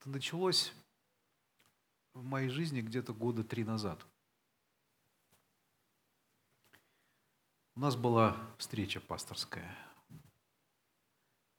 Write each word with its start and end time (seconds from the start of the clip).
Это 0.00 0.10
началось 0.10 0.72
в 2.14 2.22
моей 2.22 2.48
жизни 2.48 2.80
где-то 2.80 3.12
года 3.12 3.42
три 3.42 3.64
назад. 3.64 4.06
У 7.74 7.80
нас 7.80 7.96
была 7.96 8.36
встреча 8.58 9.00
пасторская. 9.00 9.76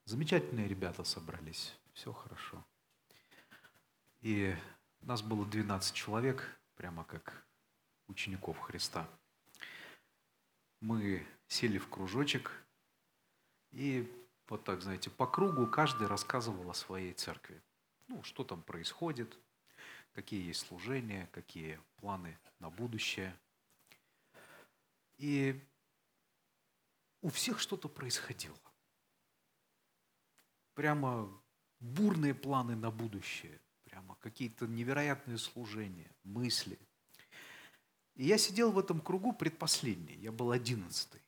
Замечательные 0.06 0.68
ребята 0.68 1.04
собрались, 1.04 1.78
все 1.94 2.14
хорошо. 2.14 2.66
И 4.22 4.56
нас 5.02 5.22
было 5.22 5.46
12 5.46 5.94
человек, 5.94 6.60
прямо 6.76 7.04
как 7.04 7.46
учеников 8.08 8.58
Христа. 8.60 9.08
Мы 10.80 11.28
сели 11.48 11.78
в 11.78 11.90
кружочек, 11.90 12.52
и 13.72 14.12
вот 14.48 14.64
так, 14.64 14.82
знаете, 14.82 15.10
по 15.10 15.28
кругу 15.28 15.68
каждый 15.68 16.08
рассказывал 16.08 16.70
о 16.70 16.74
своей 16.74 17.14
церкви. 17.14 17.62
Ну, 18.10 18.24
что 18.24 18.44
там 18.44 18.64
происходит, 18.64 19.38
какие 20.14 20.48
есть 20.48 20.66
служения, 20.66 21.30
какие 21.32 21.80
планы 21.98 22.38
на 22.60 22.72
будущее. 22.72 23.38
И 25.18 25.64
у 27.22 27.30
всех 27.30 27.60
что-то 27.60 27.88
происходило. 27.88 28.58
Прямо 30.74 31.30
бурные 31.80 32.34
планы 32.34 32.76
на 32.76 32.90
будущее, 32.90 33.60
прямо 33.84 34.16
какие-то 34.16 34.66
невероятные 34.66 35.38
служения, 35.38 36.12
мысли. 36.24 36.80
И 38.16 38.26
я 38.26 38.40
сидел 38.40 38.72
в 38.72 38.80
этом 38.80 39.02
кругу 39.02 39.34
предпоследний, 39.34 40.16
я 40.16 40.32
был 40.32 40.52
одиннадцатый 40.52 41.22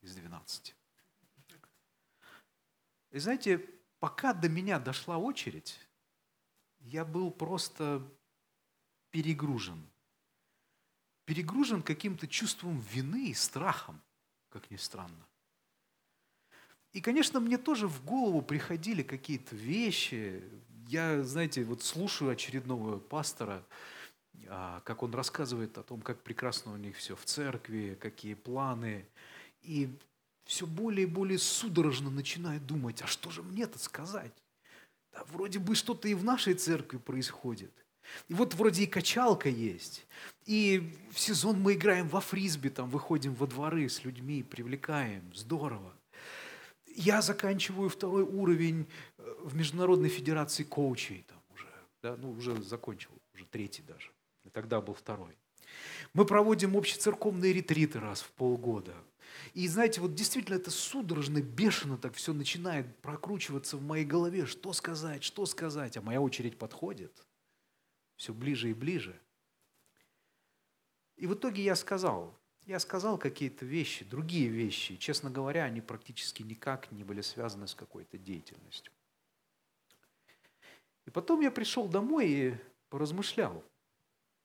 из 0.00 0.14
двенадцати. 0.14 0.74
И 3.10 3.18
знаете, 3.18 3.58
пока 4.00 4.32
до 4.32 4.48
меня 4.48 4.78
дошла 4.78 5.18
очередь, 5.18 5.78
я 6.84 7.04
был 7.04 7.30
просто 7.30 8.02
перегружен. 9.10 9.86
Перегружен 11.24 11.82
каким-то 11.82 12.26
чувством 12.26 12.80
вины 12.80 13.30
и 13.30 13.34
страхом, 13.34 14.00
как 14.48 14.70
ни 14.70 14.76
странно. 14.76 15.26
И, 16.92 17.00
конечно, 17.00 17.40
мне 17.40 17.56
тоже 17.56 17.88
в 17.88 18.04
голову 18.04 18.42
приходили 18.42 19.02
какие-то 19.02 19.56
вещи. 19.56 20.42
Я, 20.88 21.22
знаете, 21.22 21.64
вот 21.64 21.82
слушаю 21.82 22.30
очередного 22.30 22.98
пастора, 22.98 23.64
а, 24.48 24.80
как 24.80 25.02
он 25.02 25.14
рассказывает 25.14 25.78
о 25.78 25.82
том, 25.82 26.02
как 26.02 26.22
прекрасно 26.22 26.72
у 26.72 26.76
них 26.76 26.96
все 26.96 27.16
в 27.16 27.24
церкви, 27.24 27.96
какие 27.98 28.34
планы. 28.34 29.06
И 29.62 29.96
все 30.44 30.66
более 30.66 31.06
и 31.06 31.10
более 31.10 31.38
судорожно 31.38 32.10
начинаю 32.10 32.60
думать, 32.60 33.00
а 33.00 33.06
что 33.06 33.30
же 33.30 33.42
мне-то 33.42 33.78
сказать? 33.78 34.41
Да, 35.12 35.24
вроде 35.32 35.58
бы 35.58 35.74
что-то 35.74 36.08
и 36.08 36.14
в 36.14 36.24
нашей 36.24 36.54
церкви 36.54 36.98
происходит. 36.98 37.72
И 38.28 38.34
вот 38.34 38.54
вроде 38.54 38.84
и 38.84 38.86
качалка 38.86 39.48
есть. 39.48 40.06
И 40.46 40.92
в 41.12 41.18
сезон 41.18 41.60
мы 41.60 41.74
играем 41.74 42.08
во 42.08 42.20
фрисби, 42.20 42.68
там 42.68 42.88
выходим 42.90 43.34
во 43.34 43.46
дворы 43.46 43.88
с 43.88 44.04
людьми, 44.04 44.42
привлекаем. 44.42 45.32
Здорово. 45.34 45.94
Я 46.94 47.22
заканчиваю 47.22 47.88
второй 47.88 48.22
уровень 48.22 48.86
э, 49.18 49.34
в 49.44 49.54
Международной 49.54 50.10
Федерации 50.10 50.62
коучей. 50.62 51.24
Там 51.26 51.38
уже, 51.54 51.68
да, 52.02 52.16
ну, 52.16 52.32
уже 52.32 52.60
закончил, 52.62 53.12
уже 53.34 53.46
третий 53.46 53.82
даже. 53.82 54.10
И 54.44 54.50
тогда 54.50 54.80
был 54.80 54.94
второй. 54.94 55.34
Мы 56.14 56.26
проводим 56.26 56.76
общецерковные 56.76 57.52
ретриты 57.52 58.00
раз 58.00 58.22
в 58.22 58.30
полгода. 58.32 58.94
И 59.54 59.66
знаете, 59.68 60.00
вот 60.00 60.14
действительно 60.14 60.56
это 60.56 60.70
судорожно, 60.70 61.40
бешено 61.40 61.98
так 61.98 62.14
все 62.14 62.32
начинает 62.32 62.96
прокручиваться 62.98 63.76
в 63.76 63.82
моей 63.82 64.04
голове. 64.04 64.46
Что 64.46 64.72
сказать, 64.72 65.22
что 65.22 65.46
сказать? 65.46 65.96
А 65.96 66.02
моя 66.02 66.20
очередь 66.20 66.58
подходит. 66.58 67.26
Все 68.16 68.32
ближе 68.32 68.70
и 68.70 68.74
ближе. 68.74 69.18
И 71.16 71.26
в 71.26 71.34
итоге 71.34 71.62
я 71.62 71.76
сказал, 71.76 72.38
я 72.64 72.78
сказал 72.78 73.18
какие-то 73.18 73.64
вещи, 73.64 74.04
другие 74.04 74.48
вещи. 74.48 74.96
Честно 74.96 75.30
говоря, 75.30 75.64
они 75.64 75.80
практически 75.80 76.42
никак 76.42 76.90
не 76.92 77.04
были 77.04 77.20
связаны 77.20 77.66
с 77.66 77.74
какой-то 77.74 78.18
деятельностью. 78.18 78.92
И 81.06 81.10
потом 81.10 81.40
я 81.40 81.50
пришел 81.50 81.88
домой 81.88 82.28
и 82.28 82.54
поразмышлял 82.88 83.64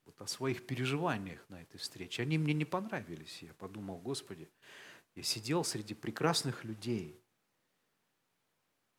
вот 0.07 0.22
о 0.22 0.28
своих 0.28 0.66
переживаниях 0.66 1.47
на 1.50 1.62
этой 1.62 1.78
встрече. 1.78 2.23
Они 2.23 2.38
мне 2.38 2.53
не 2.53 2.66
понравились. 2.66 3.44
Я 3.44 3.53
подумал, 3.53 4.00
Господи, 4.00 4.50
я 5.16 5.23
сидел 5.23 5.63
среди 5.63 5.94
прекрасных 5.94 6.63
людей. 6.63 7.22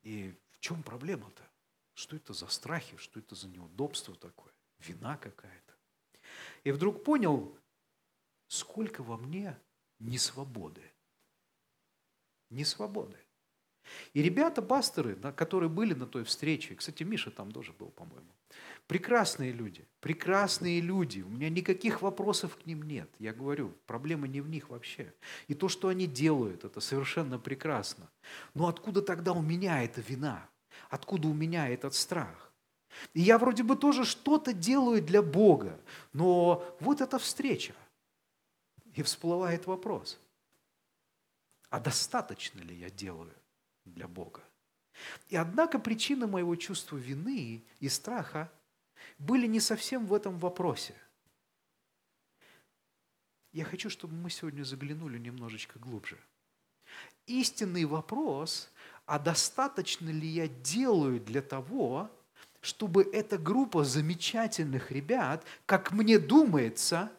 И 0.02 0.34
в 0.52 0.58
чем 0.60 0.82
проблема-то? 0.82 1.42
Что 1.94 2.14
это 2.14 2.32
за 2.32 2.46
страхи, 2.46 2.96
что 2.98 3.18
это 3.18 3.34
за 3.34 3.48
неудобство 3.48 4.14
такое? 4.14 4.52
Вина 4.78 5.16
какая-то. 5.16 5.74
И 6.62 6.70
вдруг 6.70 7.02
понял, 7.02 7.58
сколько 8.46 9.02
во 9.02 9.16
мне 9.16 9.58
несвободы. 9.98 10.92
Несвободы. 12.50 13.18
И 14.14 14.22
ребята, 14.22 14.62
пасторы, 14.62 15.16
которые 15.36 15.68
были 15.68 15.94
на 15.94 16.06
той 16.06 16.24
встрече, 16.24 16.74
кстати, 16.74 17.02
Миша 17.02 17.30
там 17.30 17.50
тоже 17.52 17.72
был, 17.72 17.88
по-моему, 17.88 18.32
прекрасные 18.86 19.52
люди, 19.52 19.86
прекрасные 20.00 20.80
люди, 20.80 21.20
у 21.20 21.28
меня 21.28 21.50
никаких 21.50 22.02
вопросов 22.02 22.56
к 22.56 22.66
ним 22.66 22.82
нет. 22.82 23.10
Я 23.18 23.32
говорю, 23.32 23.74
проблема 23.86 24.26
не 24.26 24.40
в 24.40 24.48
них 24.48 24.70
вообще. 24.70 25.12
И 25.46 25.54
то, 25.54 25.68
что 25.68 25.88
они 25.88 26.06
делают, 26.06 26.64
это 26.64 26.80
совершенно 26.80 27.38
прекрасно. 27.38 28.08
Но 28.54 28.66
откуда 28.66 29.02
тогда 29.02 29.32
у 29.32 29.42
меня 29.42 29.82
эта 29.82 30.00
вина? 30.00 30.48
Откуда 30.88 31.28
у 31.28 31.34
меня 31.34 31.68
этот 31.68 31.94
страх? 31.94 32.52
И 33.12 33.20
я 33.20 33.38
вроде 33.38 33.62
бы 33.62 33.76
тоже 33.76 34.04
что-то 34.04 34.52
делаю 34.52 35.02
для 35.02 35.22
Бога, 35.22 35.78
но 36.12 36.64
вот 36.80 37.00
эта 37.00 37.18
встреча. 37.18 37.74
И 38.94 39.02
всплывает 39.02 39.66
вопрос, 39.66 40.18
а 41.70 41.78
достаточно 41.78 42.60
ли 42.60 42.74
я 42.74 42.90
делаю 42.90 43.32
для 43.88 44.08
Бога? 44.08 44.42
И 45.28 45.36
однако 45.36 45.78
причина 45.78 46.26
моего 46.26 46.56
чувства 46.56 46.96
вины 46.96 47.64
и 47.80 47.88
страха 47.88 48.50
были 49.18 49.46
не 49.46 49.60
совсем 49.60 50.06
в 50.06 50.14
этом 50.14 50.38
вопросе. 50.38 50.94
Я 53.52 53.64
хочу, 53.64 53.90
чтобы 53.90 54.14
мы 54.14 54.30
сегодня 54.30 54.62
заглянули 54.62 55.18
немножечко 55.18 55.78
глубже. 55.78 56.18
Истинный 57.26 57.84
вопрос, 57.84 58.70
а 59.06 59.18
достаточно 59.18 60.08
ли 60.08 60.26
я 60.26 60.48
делаю 60.48 61.20
для 61.20 61.42
того, 61.42 62.10
чтобы 62.60 63.02
эта 63.02 63.38
группа 63.38 63.84
замечательных 63.84 64.90
ребят, 64.90 65.44
как 65.66 65.92
мне 65.92 66.18
думается, 66.18 67.12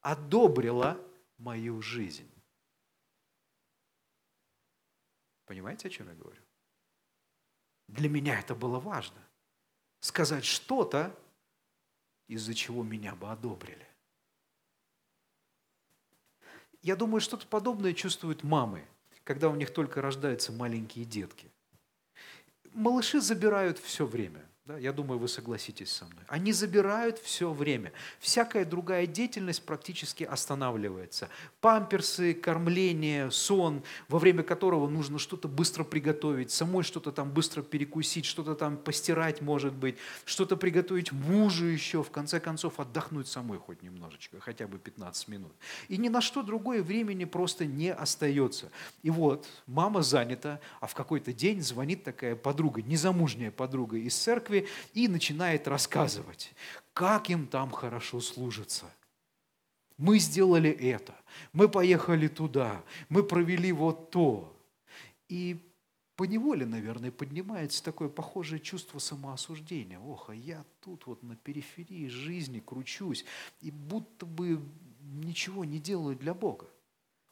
одобрила 0.00 1.00
мою 1.38 1.80
жизнь. 1.80 2.33
Понимаете, 5.46 5.88
о 5.88 5.90
чем 5.90 6.08
я 6.08 6.14
говорю? 6.14 6.40
Для 7.88 8.08
меня 8.08 8.38
это 8.38 8.54
было 8.54 8.80
важно. 8.80 9.20
Сказать 10.00 10.44
что-то, 10.44 11.14
из-за 12.26 12.54
чего 12.54 12.82
меня 12.82 13.14
бы 13.14 13.30
одобрили. 13.30 13.86
Я 16.82 16.96
думаю, 16.96 17.20
что-то 17.20 17.46
подобное 17.46 17.94
чувствуют 17.94 18.42
мамы, 18.42 18.86
когда 19.24 19.48
у 19.48 19.54
них 19.54 19.72
только 19.72 20.02
рождаются 20.02 20.52
маленькие 20.52 21.04
детки. 21.04 21.50
Малыши 22.72 23.20
забирают 23.20 23.78
все 23.78 24.06
время– 24.06 24.44
да, 24.66 24.78
я 24.78 24.94
думаю, 24.94 25.18
вы 25.18 25.28
согласитесь 25.28 25.92
со 25.92 26.06
мной. 26.06 26.24
Они 26.26 26.50
забирают 26.50 27.18
все 27.18 27.52
время. 27.52 27.92
Всякая 28.18 28.64
другая 28.64 29.06
деятельность 29.06 29.62
практически 29.62 30.24
останавливается. 30.24 31.28
Памперсы, 31.60 32.32
кормление, 32.32 33.30
сон, 33.30 33.82
во 34.08 34.18
время 34.18 34.42
которого 34.42 34.88
нужно 34.88 35.18
что-то 35.18 35.48
быстро 35.48 35.84
приготовить, 35.84 36.50
самой 36.50 36.82
что-то 36.82 37.12
там 37.12 37.30
быстро 37.30 37.60
перекусить, 37.60 38.24
что-то 38.24 38.54
там 38.54 38.78
постирать, 38.78 39.42
может 39.42 39.74
быть, 39.74 39.96
что-то 40.24 40.56
приготовить 40.56 41.12
мужу 41.12 41.66
еще, 41.66 42.02
в 42.02 42.10
конце 42.10 42.40
концов 42.40 42.80
отдохнуть 42.80 43.28
самой 43.28 43.58
хоть 43.58 43.82
немножечко, 43.82 44.40
хотя 44.40 44.66
бы 44.66 44.78
15 44.78 45.28
минут. 45.28 45.52
И 45.88 45.98
ни 45.98 46.08
на 46.08 46.22
что 46.22 46.42
другое 46.42 46.82
времени 46.82 47.26
просто 47.26 47.66
не 47.66 47.92
остается. 47.92 48.70
И 49.02 49.10
вот 49.10 49.46
мама 49.66 50.00
занята, 50.02 50.58
а 50.80 50.86
в 50.86 50.94
какой-то 50.94 51.34
день 51.34 51.60
звонит 51.60 52.02
такая 52.02 52.34
подруга, 52.34 52.80
незамужняя 52.80 53.50
подруга 53.50 53.98
из 53.98 54.14
церкви, 54.14 54.53
церкви 54.54 54.68
и 54.92 55.08
начинает 55.08 55.68
рассказывать, 55.68 56.52
как 56.92 57.30
им 57.30 57.46
там 57.46 57.70
хорошо 57.70 58.20
служится. 58.20 58.86
Мы 59.96 60.18
сделали 60.18 60.70
это, 60.70 61.14
мы 61.52 61.68
поехали 61.68 62.28
туда, 62.28 62.82
мы 63.08 63.22
провели 63.22 63.72
вот 63.72 64.10
то. 64.10 64.50
И 65.28 65.56
по 66.16 66.24
неволе, 66.24 66.66
наверное, 66.66 67.10
поднимается 67.10 67.82
такое 67.82 68.08
похожее 68.08 68.60
чувство 68.60 68.98
самоосуждения. 68.98 69.98
Ох, 69.98 70.30
а 70.30 70.34
я 70.34 70.64
тут 70.80 71.06
вот 71.06 71.22
на 71.22 71.36
периферии 71.36 72.08
жизни 72.08 72.60
кручусь 72.60 73.24
и 73.60 73.70
будто 73.70 74.26
бы 74.26 74.60
ничего 75.00 75.64
не 75.64 75.78
делаю 75.78 76.16
для 76.16 76.34
Бога. 76.34 76.66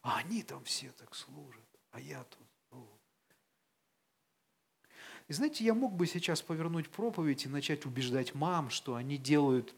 А 0.03 0.19
они 0.19 0.43
там 0.43 0.65
все 0.65 0.91
так 0.93 1.15
служат, 1.15 1.67
а 1.91 2.01
я 2.01 2.25
тут 2.25 2.42
И 5.33 5.35
знаете, 5.35 5.65
я 5.65 5.73
мог 5.73 5.95
бы 5.95 6.07
сейчас 6.07 6.43
повернуть 6.43 6.91
проповедь 6.91 7.47
и 7.47 7.49
начать 7.49 7.87
убеждать 7.87 8.35
мам, 8.35 8.69
что 8.69 8.97
они 8.97 9.17
делают 9.17 9.75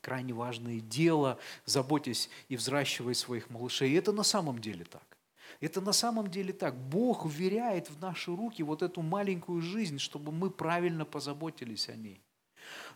крайне 0.00 0.32
важное 0.32 0.80
дело, 0.80 1.38
заботясь 1.64 2.28
и 2.48 2.56
взращивая 2.56 3.14
своих 3.14 3.50
малышей. 3.50 3.92
И 3.92 3.94
это 3.94 4.10
на 4.10 4.24
самом 4.24 4.58
деле 4.58 4.84
так. 4.84 5.16
Это 5.60 5.80
на 5.80 5.92
самом 5.92 6.28
деле 6.28 6.52
так. 6.52 6.74
Бог 6.74 7.24
вверяет 7.24 7.88
в 7.88 8.00
наши 8.00 8.34
руки 8.34 8.64
вот 8.64 8.82
эту 8.82 9.00
маленькую 9.00 9.60
жизнь, 9.60 10.00
чтобы 10.00 10.32
мы 10.32 10.50
правильно 10.50 11.04
позаботились 11.04 11.88
о 11.88 11.94
ней. 11.94 12.20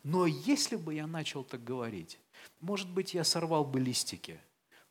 Но 0.03 0.27
если 0.27 0.75
бы 0.75 0.95
я 0.95 1.07
начал 1.07 1.45
так 1.45 1.63
говорить, 1.63 2.19
может 2.59 2.91
быть, 2.91 3.15
я 3.15 3.23
сорвал 3.23 3.65
бы 3.65 3.79
листики, 3.79 4.41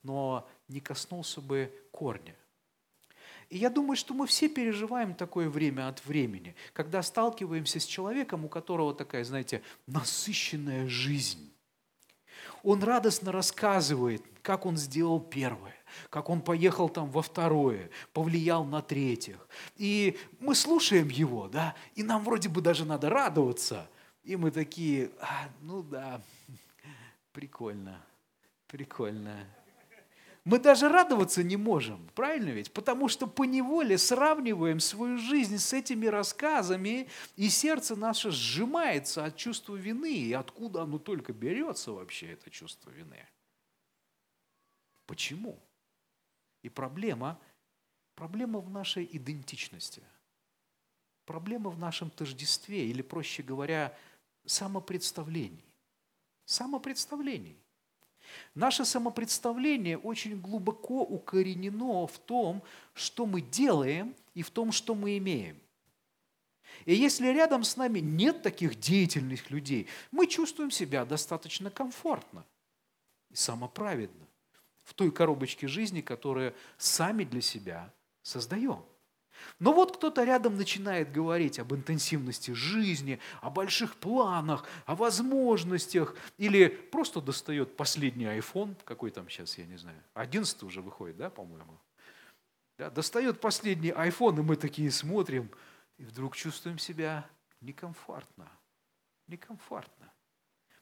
но 0.03 0.49
не 0.69 0.79
коснулся 0.79 1.41
бы 1.41 1.69
корня. 1.91 2.37
И 3.53 3.57
я 3.57 3.69
думаю, 3.69 3.95
что 3.95 4.15
мы 4.15 4.25
все 4.25 4.49
переживаем 4.49 5.13
такое 5.13 5.47
время 5.47 5.87
от 5.87 6.03
времени, 6.07 6.55
когда 6.73 7.03
сталкиваемся 7.03 7.79
с 7.79 7.85
человеком, 7.85 8.45
у 8.45 8.49
которого 8.49 8.95
такая, 8.95 9.23
знаете, 9.23 9.61
насыщенная 9.85 10.87
жизнь. 10.87 11.53
Он 12.63 12.81
радостно 12.81 13.31
рассказывает, 13.31 14.23
как 14.41 14.65
он 14.65 14.75
сделал 14.75 15.19
первое, 15.19 15.75
как 16.09 16.31
он 16.31 16.41
поехал 16.41 16.89
там 16.89 17.11
во 17.11 17.21
второе, 17.21 17.91
повлиял 18.11 18.65
на 18.65 18.81
третьих. 18.81 19.47
И 19.77 20.17
мы 20.39 20.55
слушаем 20.55 21.09
его, 21.09 21.47
да, 21.47 21.75
и 21.93 22.01
нам 22.01 22.23
вроде 22.23 22.49
бы 22.49 22.59
даже 22.59 22.85
надо 22.85 23.11
радоваться. 23.11 23.87
И 24.23 24.35
мы 24.35 24.49
такие, 24.49 25.11
а, 25.21 25.47
ну 25.61 25.83
да, 25.83 26.19
прикольно, 27.33 28.01
прикольно. 28.65 29.45
Мы 30.45 30.59
даже 30.59 30.89
радоваться 30.89 31.41
не 31.41 31.55
можем, 31.55 32.09
правильно 32.15 32.49
ведь? 32.49 32.73
Потому 32.73 33.07
что 33.07 33.27
по 33.27 33.43
неволе 33.43 33.97
сравниваем 33.97 34.81
свою 34.81 35.17
жизнь 35.17 35.57
с 35.57 35.71
этими 35.71 36.05
рассказами, 36.07 37.07
и 37.37 37.47
сердце 37.47 37.95
наше 37.95 38.29
сжимается 38.29 39.23
от 39.23 39.37
чувства 39.37 39.75
вины. 39.75 40.13
И 40.13 40.33
откуда 40.33 40.83
оно 40.83 40.99
только 40.99 41.31
берется 41.31 41.93
вообще, 41.93 42.33
это 42.33 42.49
чувство 42.49 42.89
вины? 42.89 43.25
Почему? 45.05 45.61
И 46.61 46.67
проблема, 46.67 47.39
проблема 48.15 48.59
в 48.59 48.69
нашей 48.69 49.07
идентичности. 49.09 50.03
Проблема 51.25 51.69
в 51.69 51.79
нашем 51.79 52.09
тождестве, 52.09 52.89
или, 52.89 53.01
проще 53.01 53.43
говоря, 53.43 53.97
самопредставлении. 54.45 55.63
Самопредставлении. 56.43 57.62
Наше 58.55 58.85
самопредставление 58.85 59.97
очень 59.97 60.39
глубоко 60.39 61.01
укоренено 61.01 62.07
в 62.07 62.17
том, 62.19 62.63
что 62.93 63.25
мы 63.25 63.41
делаем 63.41 64.15
и 64.33 64.41
в 64.41 64.51
том, 64.51 64.71
что 64.71 64.95
мы 64.95 65.17
имеем. 65.17 65.59
И 66.85 66.93
если 66.93 67.27
рядом 67.27 67.63
с 67.63 67.77
нами 67.77 67.99
нет 67.99 68.41
таких 68.41 68.79
деятельных 68.79 69.49
людей, 69.51 69.87
мы 70.11 70.27
чувствуем 70.27 70.71
себя 70.71 71.05
достаточно 71.05 71.69
комфортно 71.69 72.45
и 73.29 73.35
самоправедно 73.35 74.27
в 74.83 74.93
той 74.93 75.11
коробочке 75.11 75.67
жизни, 75.67 76.01
которую 76.01 76.53
сами 76.77 77.23
для 77.23 77.41
себя 77.41 77.93
создаем. 78.21 78.83
Но 79.59 79.73
вот 79.73 79.97
кто-то 79.97 80.23
рядом 80.23 80.55
начинает 80.57 81.11
говорить 81.11 81.59
об 81.59 81.73
интенсивности 81.73 82.51
жизни, 82.51 83.19
о 83.41 83.49
больших 83.49 83.95
планах, 83.95 84.65
о 84.85 84.95
возможностях, 84.95 86.15
или 86.37 86.67
просто 86.67 87.21
достает 87.21 87.75
последний 87.75 88.25
iPhone, 88.25 88.75
какой 88.85 89.11
там 89.11 89.29
сейчас, 89.29 89.57
я 89.57 89.65
не 89.65 89.77
знаю, 89.77 90.01
11 90.13 90.63
уже 90.63 90.81
выходит, 90.81 91.17
да, 91.17 91.29
по-моему? 91.29 91.79
Да, 92.77 92.89
достает 92.89 93.39
последний 93.39 93.91
iPhone, 93.91 94.39
и 94.39 94.41
мы 94.41 94.55
такие 94.55 94.91
смотрим, 94.91 95.49
и 95.97 96.03
вдруг 96.05 96.35
чувствуем 96.35 96.79
себя 96.79 97.29
некомфортно. 97.61 98.49
Некомфортно. 99.27 100.12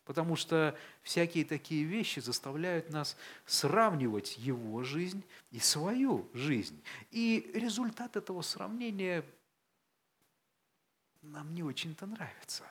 Потому 0.05 0.35
что 0.35 0.77
всякие 1.03 1.45
такие 1.45 1.83
вещи 1.83 2.19
заставляют 2.19 2.89
нас 2.89 3.15
сравнивать 3.45 4.37
его 4.37 4.83
жизнь 4.83 5.23
и 5.51 5.59
свою 5.59 6.27
жизнь. 6.33 6.81
И 7.11 7.51
результат 7.53 8.15
этого 8.15 8.41
сравнения 8.41 9.23
нам 11.21 11.53
не 11.53 11.63
очень-то 11.63 12.07
нравится. 12.07 12.63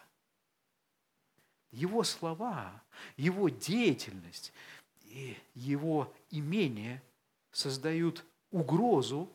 Его 1.71 2.03
слова, 2.03 2.83
его 3.17 3.49
деятельность 3.49 4.53
и 5.03 5.37
его 5.55 6.13
имение 6.31 7.01
создают 7.53 8.25
угрозу, 8.51 9.31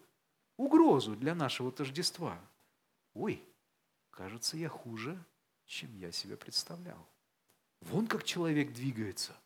угрозу 0.57 1.15
для 1.15 1.33
нашего 1.33 1.71
тождества. 1.71 2.38
Ой, 3.13 3.41
кажется, 4.12 4.57
я 4.57 4.68
хуже, 4.68 5.18
чем 5.65 5.95
я 5.98 6.12
себе 6.12 6.36
представлял. 6.36 7.07
Вон 7.86 8.08
как 8.08 8.24
человек 8.24 8.74
двигается. 8.74 9.40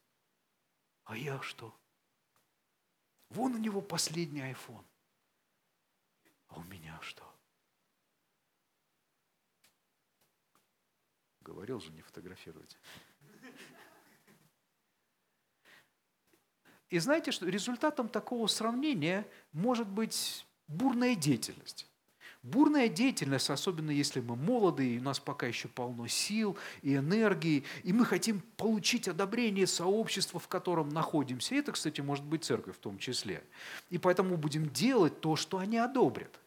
А 1.04 1.18
я 1.18 1.42
что? 1.42 1.76
Вон 3.30 3.56
у 3.56 3.58
него 3.58 3.82
последний 3.82 4.42
iPhone. 4.42 4.86
А 6.48 6.60
у 6.60 6.64
меня 6.64 6.98
что? 7.02 7.24
Говорил 11.42 11.80
же, 11.80 11.92
не 11.92 12.02
фотографировать. 12.02 12.78
И 16.90 16.98
знаете, 16.98 17.32
что 17.32 17.46
результатом 17.48 18.08
такого 18.08 18.48
сравнения 18.48 19.30
может 19.52 19.88
быть 19.88 20.46
бурная 20.68 21.16
деятельность. 21.16 21.89
Бурная 22.42 22.88
деятельность, 22.88 23.50
особенно 23.50 23.92
если 23.92 24.22
мы 24.22 24.38
молоды, 24.38 24.96
и 24.96 25.00
у 25.00 25.02
нас 25.02 25.20
пока 25.20 25.46
еще 25.46 25.68
полно 25.68 26.08
сил 26.08 26.58
и 26.82 26.96
энергии, 26.96 27.66
и 27.84 27.92
мы 27.92 28.06
хотим 28.06 28.42
получить 28.56 29.10
одобрение 29.10 29.68
сообщества, 29.68 30.40
в 30.40 30.48
котором 30.48 30.88
находимся. 30.88 31.56
Это, 31.56 31.74
кстати, 31.74 32.00
может 32.00 32.24
быть 32.24 32.46
церковь 32.46 32.78
в 32.78 32.80
том 32.80 32.98
числе. 32.98 33.44
И 33.90 33.98
поэтому 33.98 34.38
будем 34.38 34.70
делать 34.70 35.20
то, 35.20 35.36
что 35.36 35.58
они 35.58 35.78
одобрят, 35.78 36.40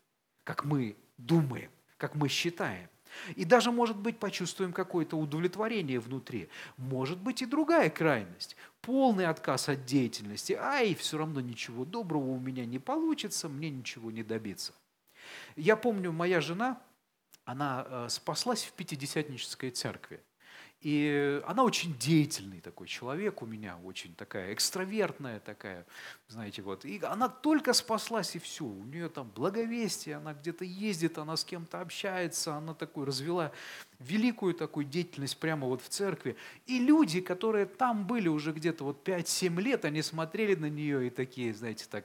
как 0.44 0.65
мы 0.65 0.97
думаем, 1.19 1.71
как 1.99 2.15
мы 2.15 2.29
считаем. 2.29 2.89
И 3.37 3.44
даже, 3.44 3.71
может 3.71 3.99
быть, 3.99 4.19
почувствуем 4.19 4.73
какое-то 4.73 5.19
удовлетворение 5.19 6.00
внутри. 6.00 6.49
Может 6.79 7.19
быть 7.19 7.43
и 7.43 7.47
другая 7.47 7.91
крайность. 7.91 8.56
Полный 8.81 9.27
отказ 9.27 9.69
от 9.69 9.85
деятельности. 9.85 10.55
Ай, 10.59 10.94
все 10.94 11.19
равно 11.19 11.43
ничего 11.43 11.85
доброго 11.85 12.31
у 12.31 12.41
меня 12.41 12.65
не 12.65 12.79
получится, 12.79 13.50
мне 13.50 13.69
ничего 13.69 14.11
не 14.11 14.23
добиться. 14.23 14.73
Я 15.56 15.76
помню, 15.76 16.12
моя 16.12 16.40
жена, 16.40 16.81
она 17.44 17.87
э, 17.87 18.06
спаслась 18.08 18.64
в 18.64 18.72
Пятидесятнической 18.72 19.70
церкви. 19.70 20.20
И 20.82 21.41
она 21.46 21.62
очень 21.62 21.96
деятельный 21.96 22.60
такой 22.60 22.88
человек 22.88 23.41
у 23.41 23.46
меня, 23.46 23.79
очень 23.84 24.17
такая 24.17 24.53
экстравертная 24.53 25.38
такая, 25.38 25.86
знаете, 26.27 26.60
вот. 26.60 26.84
И 26.84 27.00
она 27.05 27.29
только 27.29 27.72
спаслась, 27.72 28.34
и 28.34 28.41
все. 28.41 28.65
У 28.65 28.84
нее 28.84 29.08
там 29.08 29.31
благовестие, 29.31 30.17
она 30.17 30.34
где-то 30.34 30.65
ездит, 30.65 31.19
она 31.19 31.36
с 31.36 31.44
кем-то 31.44 31.81
общается, 31.81 32.56
она 32.56 32.74
такой 32.74 33.06
развела 33.06 33.53
великую 34.00 34.55
такую 34.55 34.84
деятельность 34.84 35.38
прямо 35.38 35.69
вот 35.69 35.82
в 35.82 35.88
церкви. 35.88 36.36
И 36.67 36.81
люди, 36.81 37.20
которые 37.20 37.67
там 37.67 38.05
были 38.05 38.27
уже 38.27 38.50
где-то 38.50 38.82
вот 38.82 39.06
5-7 39.06 39.60
лет, 39.60 39.84
они 39.84 40.03
смотрели 40.03 40.56
на 40.56 40.69
нее 40.69 41.06
и 41.06 41.10
такие, 41.10 41.55
знаете, 41.55 41.86
так, 41.88 42.05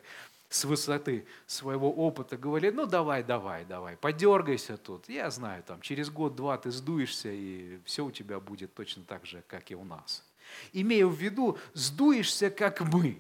с 0.50 0.64
высоты 0.64 1.28
своего 1.46 1.92
опыта 1.92 2.38
говорили, 2.38 2.72
ну 2.72 2.86
давай, 2.86 3.24
давай, 3.24 3.66
давай, 3.66 3.98
подергайся 3.98 4.78
тут. 4.78 5.10
Я 5.10 5.30
знаю, 5.30 5.64
там 5.64 5.82
через 5.82 6.10
год-два 6.10 6.58
ты 6.58 6.72
сдуешься, 6.72 7.30
и 7.32 7.80
все 7.86 8.06
у 8.06 8.12
тебя 8.12 8.40
будет 8.40 8.74
точно 8.74 9.04
так 9.04 9.26
же, 9.26 9.44
как 9.48 9.72
и 9.72 9.76
у 9.76 9.84
нас. 9.84 10.26
Имея 10.72 11.06
в 11.06 11.16
виду, 11.16 11.58
сдуешься, 11.74 12.50
как 12.50 12.82
мы. 12.82 13.14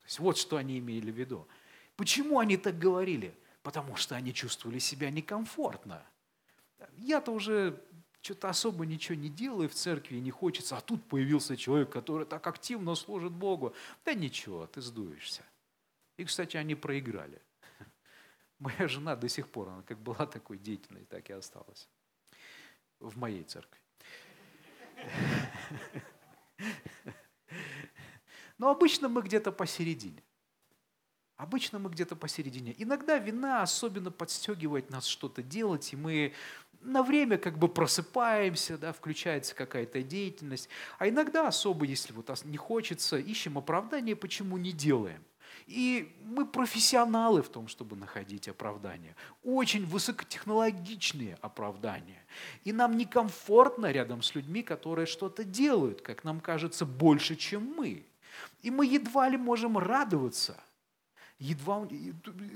То 0.00 0.06
есть 0.06 0.18
вот 0.20 0.36
что 0.36 0.56
они 0.56 0.78
имели 0.78 1.10
в 1.10 1.16
виду. 1.16 1.48
Почему 1.96 2.38
они 2.38 2.56
так 2.56 2.78
говорили? 2.78 3.34
Потому 3.62 3.96
что 3.96 4.14
они 4.14 4.32
чувствовали 4.32 4.78
себя 4.78 5.10
некомфортно. 5.10 6.04
Я-то 6.98 7.32
уже 7.32 7.80
что-то 8.20 8.48
особо 8.48 8.86
ничего 8.86 9.16
не 9.16 9.28
делаю 9.28 9.68
в 9.68 9.74
церкви, 9.74 10.16
не 10.16 10.30
хочется, 10.30 10.76
а 10.76 10.80
тут 10.80 11.04
появился 11.04 11.56
человек, 11.56 11.90
который 11.90 12.24
так 12.24 12.46
активно 12.46 12.94
служит 12.94 13.32
Богу. 13.32 13.74
Да 14.04 14.14
ничего, 14.14 14.66
ты 14.68 14.80
сдуешься. 14.80 15.42
И, 16.16 16.24
кстати, 16.24 16.56
они 16.56 16.74
проиграли. 16.74 17.40
Моя 18.58 18.88
жена 18.88 19.16
до 19.16 19.28
сих 19.28 19.48
пор, 19.48 19.68
она 19.68 19.82
как 19.82 19.98
была 19.98 20.26
такой 20.26 20.58
деятельной, 20.58 21.04
так 21.04 21.30
и 21.30 21.32
осталась. 21.32 21.88
В 23.00 23.18
моей 23.18 23.44
церкви. 23.44 23.78
Но 28.58 28.68
обычно 28.70 29.08
мы 29.08 29.22
где-то 29.22 29.50
посередине. 29.52 30.22
Обычно 31.36 31.80
мы 31.80 31.90
где-то 31.90 32.14
посередине. 32.14 32.74
Иногда 32.78 33.18
вина 33.18 33.62
особенно 33.62 34.12
подстегивает 34.12 34.90
нас 34.90 35.06
что-то 35.06 35.42
делать, 35.42 35.92
и 35.92 35.96
мы 35.96 36.34
на 36.82 37.02
время 37.02 37.38
как 37.38 37.58
бы 37.58 37.66
просыпаемся, 37.68 38.78
да, 38.78 38.92
включается 38.92 39.54
какая-то 39.54 40.02
деятельность. 40.02 40.68
А 40.98 41.08
иногда 41.08 41.48
особо, 41.48 41.84
если 41.84 42.12
вот 42.12 42.30
не 42.44 42.56
хочется, 42.56 43.16
ищем 43.18 43.58
оправдание, 43.58 44.14
почему 44.14 44.56
не 44.56 44.70
делаем. 44.70 45.24
И 45.66 46.14
мы 46.24 46.46
профессионалы 46.46 47.42
в 47.42 47.48
том, 47.48 47.68
чтобы 47.68 47.96
находить 47.96 48.48
оправдания. 48.48 49.16
Очень 49.42 49.86
высокотехнологичные 49.86 51.38
оправдания. 51.40 52.24
И 52.64 52.72
нам 52.72 52.96
некомфортно 52.96 53.92
рядом 53.92 54.22
с 54.22 54.34
людьми, 54.34 54.62
которые 54.62 55.06
что-то 55.06 55.44
делают, 55.44 56.02
как 56.02 56.24
нам 56.24 56.40
кажется, 56.40 56.86
больше, 56.86 57.36
чем 57.36 57.74
мы. 57.76 58.06
И 58.62 58.70
мы 58.70 58.86
едва 58.86 59.28
ли 59.28 59.36
можем 59.36 59.78
радоваться– 59.78 60.62
едва 61.42 61.88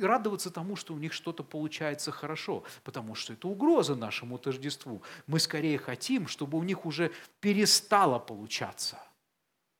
радоваться 0.00 0.50
тому, 0.50 0.76
что 0.76 0.95
у 0.95 0.99
них 0.99 1.12
что-то 1.12 1.43
получается 1.43 2.12
хорошо, 2.12 2.65
потому 2.85 3.15
что 3.15 3.33
это 3.33 3.49
угроза 3.49 3.97
нашему 3.97 4.38
тождеству. 4.38 5.03
Мы 5.26 5.41
скорее 5.41 5.79
хотим, 5.79 6.29
чтобы 6.29 6.57
у 6.59 6.62
них 6.62 6.87
уже 6.87 7.12
перестало 7.41 8.19
получаться, 8.19 8.99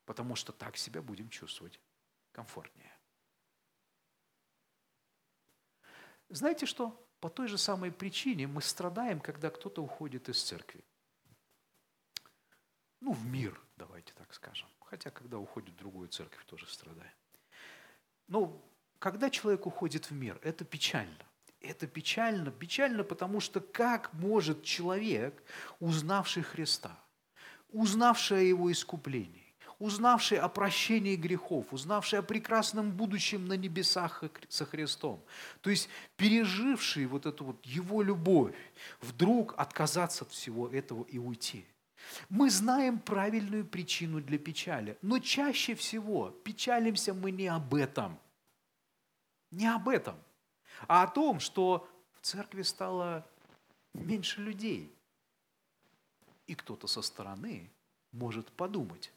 потому 0.05 0.35
что 0.35 0.53
так 0.53 0.77
себя 0.77 1.03
будем 1.03 1.29
чувствовать 1.29 1.79
комфортнее. 2.33 2.93
Знаете 6.29 6.67
что? 6.67 7.03
По 7.21 7.31
той 7.31 7.49
же 7.49 7.59
самой 7.59 7.91
причине 7.91 8.47
мы 8.47 8.61
страдаем, 8.61 9.21
когда 9.21 9.51
кто-то 9.51 9.83
уходит 9.83 10.29
из 10.29 10.43
церкви. 10.43 10.85
Ну, 13.01 13.13
в 13.13 13.27
мир, 13.27 13.61
давайте 13.77 14.13
так 14.15 14.35
скажем. 14.35 14.69
Хотя, 14.81 15.11
когда 15.11 15.39
уходит 15.39 15.75
в 15.75 15.79
другую 15.79 16.09
церковь, 16.09 16.45
тоже 16.47 16.67
страдаем. 16.67 17.13
Ну, 18.29 18.63
когда 18.99 19.31
человек 19.31 19.67
уходит 19.67 20.11
в 20.11 20.13
мир, 20.13 20.39
это 20.43 20.65
печально. 20.65 21.25
Это 21.61 21.87
печально, 21.87 22.51
печально, 22.51 23.03
потому 23.03 23.41
что 23.41 23.61
как 23.61 24.13
может 24.13 24.63
человек, 24.63 25.43
узнавший 25.81 26.43
Христа, 26.43 26.99
узнавший 27.71 28.39
о 28.39 28.43
Его 28.43 28.71
искуплении, 28.71 29.46
узнавший 29.79 30.39
о 30.39 30.49
прощении 30.49 31.17
грехов, 31.17 31.73
узнавший 31.73 32.19
о 32.19 32.23
прекрасном 32.23 32.91
будущем 32.93 33.47
на 33.47 33.55
небесах 33.55 34.25
со 34.49 34.65
Христом, 34.65 35.23
то 35.61 35.71
есть 35.71 35.89
переживший 36.17 37.07
вот 37.07 37.27
эту 37.27 37.45
вот 37.45 37.65
Его 37.65 38.03
любовь, 38.03 38.57
вдруг 39.01 39.55
отказаться 39.59 40.25
от 40.25 40.31
всего 40.31 40.69
этого 40.69 41.05
и 41.05 41.19
уйти. 41.19 41.67
Мы 42.29 42.51
знаем 42.51 42.99
правильную 42.99 43.65
причину 43.65 44.21
для 44.21 44.39
печали, 44.39 44.97
но 45.03 45.19
чаще 45.19 45.75
всего 45.75 46.31
печалимся 46.31 47.15
мы 47.15 47.31
не 47.31 47.49
об 47.49 47.75
этом– 47.75 48.19
не 49.51 49.67
об 49.67 49.89
этом, 49.89 50.17
а 50.87 51.03
о 51.03 51.09
том, 51.09 51.41
что 51.41 51.89
в 52.13 52.21
церкви 52.21 52.63
стало 52.63 53.27
меньше 53.95 54.41
людей. 54.41 54.95
И 56.47 56.55
кто-то 56.55 56.87
со 56.87 57.03
стороны 57.03 57.71
может 58.13 58.51
подумать, 58.53 59.13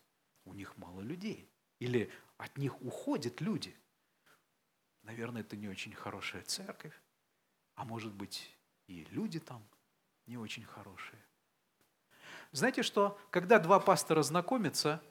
у 0.49 0.53
них 0.53 0.75
мало 0.77 1.01
людей. 1.01 1.49
Или 1.79 2.11
от 2.37 2.57
них 2.57 2.81
уходят 2.81 3.39
люди. 3.41 3.75
Наверное, 5.03 5.41
это 5.41 5.55
не 5.55 5.69
очень 5.69 5.93
хорошая 5.93 6.41
церковь. 6.43 6.93
А 7.75 7.85
может 7.85 8.13
быть, 8.13 8.55
и 8.87 9.05
люди 9.11 9.39
там 9.39 9.65
не 10.25 10.37
очень 10.37 10.65
хорошие. 10.65 11.23
Знаете 12.51 12.83
что? 12.83 13.19
Когда 13.29 13.59
два 13.59 13.79
пастора 13.79 14.23
знакомятся, 14.23 15.01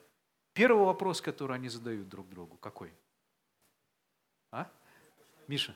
первый 0.52 0.84
вопрос, 0.84 1.22
который 1.22 1.56
они 1.56 1.68
задают 1.68 2.08
друг 2.08 2.28
другу, 2.28 2.56
какой? 2.58 2.92
А? 4.50 4.70
Миша, 5.46 5.74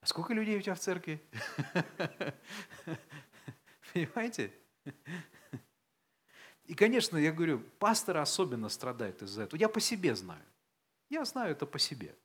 а 0.00 0.06
сколько 0.06 0.32
людей 0.32 0.58
у 0.58 0.62
тебя 0.62 0.74
в 0.74 0.80
церкви? 0.80 1.22
Понимаете? 3.92 4.52
И, 6.66 6.74
конечно, 6.74 7.16
я 7.16 7.32
говорю, 7.32 7.60
пасторы 7.78 8.20
особенно 8.20 8.68
страдают 8.68 9.22
из-за 9.22 9.42
этого. 9.42 9.60
Я 9.60 9.68
по 9.68 9.80
себе 9.80 10.14
знаю. 10.14 10.42
Я 11.10 11.24
знаю 11.24 11.52
это 11.52 11.66
по 11.66 11.78
себе. 11.78 12.16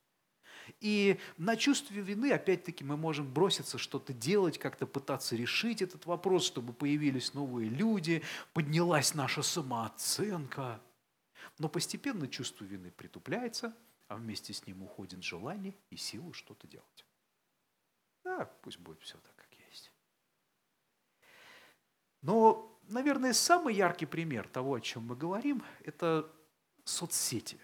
И 0.79 1.19
на 1.37 1.57
чувстве 1.57 2.01
вины, 2.01 2.31
опять-таки, 2.31 2.83
мы 2.83 2.95
можем 2.95 3.31
броситься 3.31 3.77
что-то 3.77 4.13
делать, 4.13 4.57
как-то 4.57 4.85
пытаться 4.85 5.35
решить 5.35 5.81
этот 5.81 6.05
вопрос, 6.05 6.45
чтобы 6.45 6.73
появились 6.73 7.33
новые 7.33 7.69
люди, 7.69 8.21
поднялась 8.53 9.13
наша 9.13 9.41
самооценка. 9.41 10.79
Но 11.57 11.67
постепенно 11.67 12.27
чувство 12.27 12.63
вины 12.65 12.91
притупляется– 12.91 13.75
а 14.09 14.15
вместе 14.15 14.53
с 14.53 14.65
ним 14.65 14.83
уходит 14.83 15.23
желание 15.23 15.75
и 15.91 15.95
сила 15.95 16.33
что-то 16.33 16.67
делать. 16.67 17.05
Да, 18.23 18.45
пусть 18.63 18.79
будет 18.79 18.99
все 19.01 19.17
так, 19.19 19.35
как 19.35 19.53
есть. 19.69 19.91
Но, 22.21 22.78
наверное, 22.89 23.33
самый 23.33 23.75
яркий 23.75 24.05
пример 24.05 24.47
того, 24.47 24.75
о 24.75 24.81
чем 24.81 25.03
мы 25.03 25.15
говорим, 25.15 25.63
это 25.83 26.29
соцсети. 26.83 27.59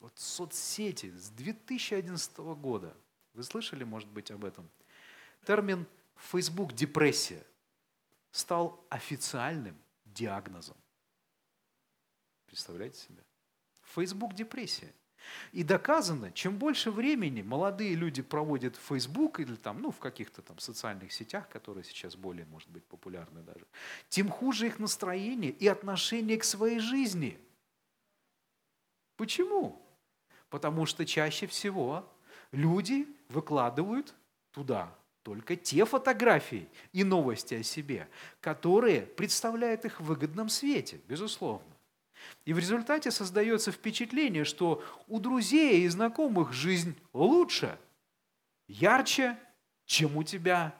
Вот 0.00 0.18
соцсети 0.18 1.10
с 1.16 1.30
2011 1.30 2.38
года. 2.38 2.96
Вы 3.32 3.42
слышали, 3.42 3.84
может 3.84 4.08
быть, 4.08 4.30
об 4.30 4.44
этом? 4.44 4.70
Термин 5.44 5.86
Facebook 6.16 6.72
депрессия 6.72 7.44
стал 8.30 8.84
официальным 8.90 9.76
диагнозом. 10.04 10.76
Представляете 12.46 13.00
себе? 13.00 13.24
Facebook 13.82 14.34
депрессия– 14.34 14.92
и 15.52 15.62
доказано, 15.62 16.32
чем 16.32 16.58
больше 16.58 16.90
времени 16.90 17.42
молодые 17.42 17.94
люди 17.94 18.22
проводят 18.22 18.76
в 18.76 18.80
Facebook 18.80 19.40
или 19.40 19.54
там, 19.54 19.82
ну, 19.82 19.90
в 19.90 19.98
каких-то 19.98 20.42
там 20.42 20.58
социальных 20.58 21.12
сетях, 21.12 21.48
которые 21.48 21.84
сейчас 21.84 22.16
более, 22.16 22.46
может 22.46 22.68
быть, 22.70 22.84
популярны 22.84 23.42
даже, 23.42 23.66
тем 24.08 24.28
хуже 24.28 24.66
их 24.66 24.78
настроение 24.78 25.50
и 25.50 25.66
отношение 25.66 26.38
к 26.38 26.44
своей 26.44 26.78
жизни. 26.78 27.38
Почему? 29.16 29.82
Потому 30.50 30.86
что 30.86 31.04
чаще 31.04 31.46
всего 31.46 32.10
люди 32.52 33.08
выкладывают 33.28 34.14
туда 34.52 34.94
только 35.22 35.56
те 35.56 35.84
фотографии 35.84 36.68
и 36.92 37.02
новости 37.02 37.54
о 37.54 37.62
себе, 37.64 38.08
которые 38.40 39.02
представляют 39.02 39.84
их 39.84 40.00
в 40.00 40.04
выгодном 40.04 40.48
свете, 40.48 41.00
безусловно. 41.08 41.75
И 42.44 42.52
в 42.52 42.58
результате 42.58 43.10
создается 43.10 43.72
впечатление, 43.72 44.44
что 44.44 44.82
у 45.08 45.20
друзей 45.20 45.82
и 45.82 45.88
знакомых 45.88 46.52
жизнь 46.52 46.96
лучше, 47.12 47.78
ярче, 48.68 49.38
чем 49.84 50.16
у 50.16 50.22
тебя. 50.22 50.74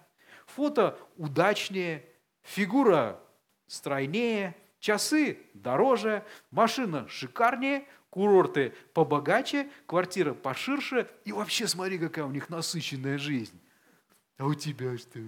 Фото 0.46 0.98
удачнее, 1.16 2.04
фигура 2.42 3.20
стройнее, 3.66 4.56
часы 4.78 5.38
дороже, 5.54 6.24
машина 6.50 7.08
шикарнее, 7.08 7.86
курорты 8.10 8.72
побогаче, 8.94 9.68
квартира 9.86 10.34
поширше. 10.34 11.08
И 11.24 11.32
вообще 11.32 11.66
смотри, 11.66 11.98
какая 11.98 12.24
у 12.24 12.30
них 12.30 12.48
насыщенная 12.48 13.18
жизнь. 13.18 13.58
А 14.38 14.46
у 14.46 14.54
тебя 14.54 14.96
что? 14.96 15.20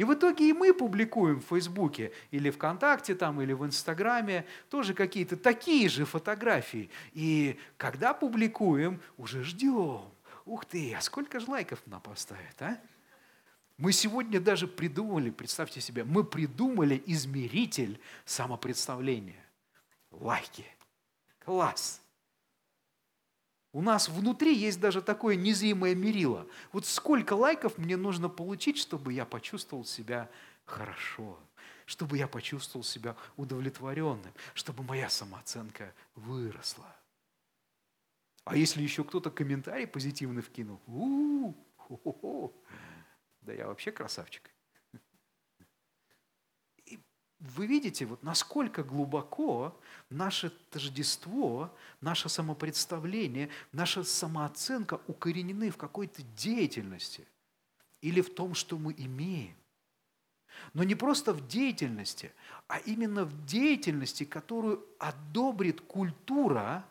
И 0.00 0.04
в 0.04 0.14
итоге 0.14 0.48
и 0.48 0.54
мы 0.54 0.72
публикуем 0.72 1.42
в 1.42 1.48
Фейсбуке 1.48 2.10
или 2.30 2.48
ВКонтакте 2.48 3.14
там, 3.14 3.42
или 3.42 3.52
в 3.52 3.66
Инстаграме 3.66 4.46
тоже 4.70 4.94
какие-то 4.94 5.36
такие 5.36 5.90
же 5.90 6.06
фотографии. 6.06 6.88
И 7.12 7.58
когда 7.76 8.14
публикуем, 8.14 9.02
уже 9.18 9.44
ждем. 9.44 10.00
Ух 10.46 10.64
ты, 10.64 10.94
а 10.94 11.02
сколько 11.02 11.38
же 11.38 11.50
лайков 11.50 11.82
нам 11.84 12.00
поставят, 12.00 12.62
а? 12.62 12.80
Мы 13.76 13.92
сегодня 13.92 14.40
даже 14.40 14.66
придумали, 14.66 15.28
представьте 15.28 15.82
себе, 15.82 16.02
мы 16.04 16.24
придумали 16.24 17.02
измеритель 17.04 18.00
самопредставления. 18.24 19.44
Лайки. 20.10 20.64
Класс. 21.44 22.00
У 23.72 23.82
нас 23.82 24.08
внутри 24.08 24.54
есть 24.54 24.80
даже 24.80 25.00
такое 25.00 25.36
незримое 25.36 25.94
мерило. 25.94 26.46
Вот 26.72 26.86
сколько 26.86 27.34
лайков 27.34 27.78
мне 27.78 27.96
нужно 27.96 28.28
получить, 28.28 28.78
чтобы 28.78 29.12
я 29.12 29.24
почувствовал 29.24 29.84
себя 29.84 30.28
хорошо, 30.64 31.38
чтобы 31.86 32.18
я 32.18 32.26
почувствовал 32.26 32.82
себя 32.82 33.16
удовлетворенным, 33.36 34.32
чтобы 34.54 34.82
моя 34.82 35.08
самооценка 35.08 35.94
выросла. 36.16 36.96
А 38.44 38.56
если 38.56 38.82
еще 38.82 39.04
кто-то 39.04 39.30
комментарий 39.30 39.86
позитивный 39.86 40.42
вкинул, 40.42 40.80
у-у-у, 40.86 42.52
да 43.42 43.52
я 43.52 43.68
вообще 43.68 43.92
красавчик 43.92 44.50
вы 47.40 47.66
видите, 47.66 48.04
вот 48.04 48.22
насколько 48.22 48.82
глубоко 48.82 49.78
наше 50.10 50.50
тождество, 50.70 51.74
наше 52.00 52.28
самопредставление, 52.28 53.48
наша 53.72 54.04
самооценка 54.04 55.00
укоренены 55.06 55.70
в 55.70 55.76
какой-то 55.78 56.22
деятельности 56.36 57.26
или 58.02 58.20
в 58.20 58.34
том, 58.34 58.54
что 58.54 58.78
мы 58.78 58.94
имеем. 58.96 59.56
Но 60.74 60.84
не 60.84 60.94
просто 60.94 61.32
в 61.32 61.48
деятельности, 61.48 62.32
а 62.68 62.78
именно 62.80 63.24
в 63.24 63.46
деятельности, 63.46 64.24
которую 64.24 64.84
одобрит 64.98 65.80
культура, 65.80 66.84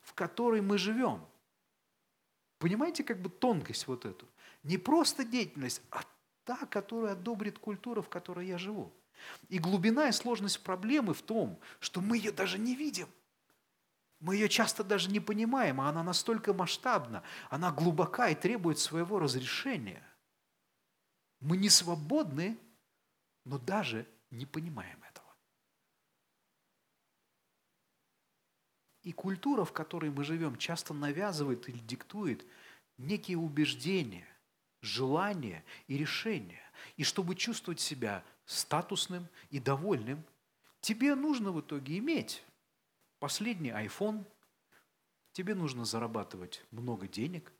в 0.00 0.12
которой 0.12 0.60
мы 0.60 0.76
живем. 0.76 1.24
Понимаете, 2.58 3.04
как 3.04 3.22
бы 3.22 3.30
тонкость 3.30 3.86
вот 3.86 4.04
эту? 4.04 4.26
Не 4.64 4.76
просто 4.76 5.24
деятельность, 5.24 5.80
а 5.90 6.02
та, 6.44 6.66
которую 6.66 7.12
одобрит 7.12 7.58
культура, 7.58 8.02
в 8.02 8.08
которой 8.08 8.46
я 8.46 8.58
живу. 8.58 8.92
И 9.48 9.58
глубина 9.58 10.08
и 10.08 10.12
сложность 10.12 10.62
проблемы 10.62 11.14
в 11.14 11.22
том, 11.22 11.58
что 11.80 12.00
мы 12.00 12.16
ее 12.16 12.32
даже 12.32 12.58
не 12.58 12.74
видим. 12.74 13.08
Мы 14.20 14.34
ее 14.34 14.48
часто 14.48 14.82
даже 14.82 15.10
не 15.10 15.20
понимаем, 15.20 15.80
а 15.80 15.88
она 15.88 16.02
настолько 16.02 16.52
масштабна, 16.52 17.22
она 17.50 17.70
глубока 17.70 18.28
и 18.28 18.34
требует 18.34 18.78
своего 18.78 19.18
разрешения. 19.18 20.02
Мы 21.40 21.56
не 21.56 21.70
свободны, 21.70 22.58
но 23.44 23.58
даже 23.58 24.06
не 24.30 24.44
понимаем 24.44 25.00
этого. 25.04 25.28
И 29.02 29.12
культура, 29.12 29.64
в 29.64 29.72
которой 29.72 30.10
мы 30.10 30.24
живем, 30.24 30.58
часто 30.58 30.92
навязывает 30.94 31.68
или 31.68 31.78
диктует 31.78 32.44
некие 32.98 33.38
убеждения, 33.38 34.26
желания 34.80 35.64
и 35.86 35.96
решения. 35.96 36.62
И 36.96 37.04
чтобы 37.04 37.36
чувствовать 37.36 37.80
себя 37.80 38.24
статусным 38.48 39.28
и 39.50 39.60
довольным, 39.60 40.24
тебе 40.80 41.14
нужно 41.14 41.52
в 41.52 41.60
итоге 41.60 41.98
иметь 41.98 42.42
последний 43.18 43.68
iPhone, 43.68 44.24
тебе 45.32 45.54
нужно 45.54 45.84
зарабатывать 45.84 46.64
много 46.70 47.06
денег, 47.06 47.52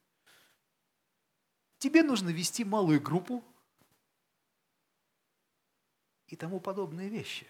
тебе 1.76 2.02
нужно 2.02 2.30
вести 2.30 2.64
малую 2.64 3.02
группу 3.02 3.45
и 6.26 6.37
тому 6.37 6.59
подобные 6.59 7.11
вещи. 7.11 7.47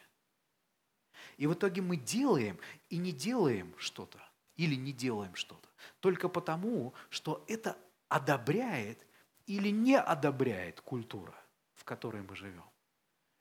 И 1.37 1.47
в 1.47 1.55
итоге 1.55 1.81
мы 1.81 1.97
делаем 1.97 2.59
и 2.89 2.97
не 2.97 3.13
делаем 3.13 3.73
что-то, 3.79 4.21
или 4.57 4.75
не 4.75 4.93
делаем 4.93 5.37
что-то, 5.37 5.69
только 6.01 6.29
потому, 6.29 6.93
что 7.09 7.45
это 7.47 7.79
одобряет 8.09 9.07
или 9.47 9.69
не 9.69 9.97
одобряет 9.97 10.81
культура, 10.81 11.35
в 11.75 11.85
которой 11.85 12.23
мы 12.23 12.35
живем. 12.35 12.68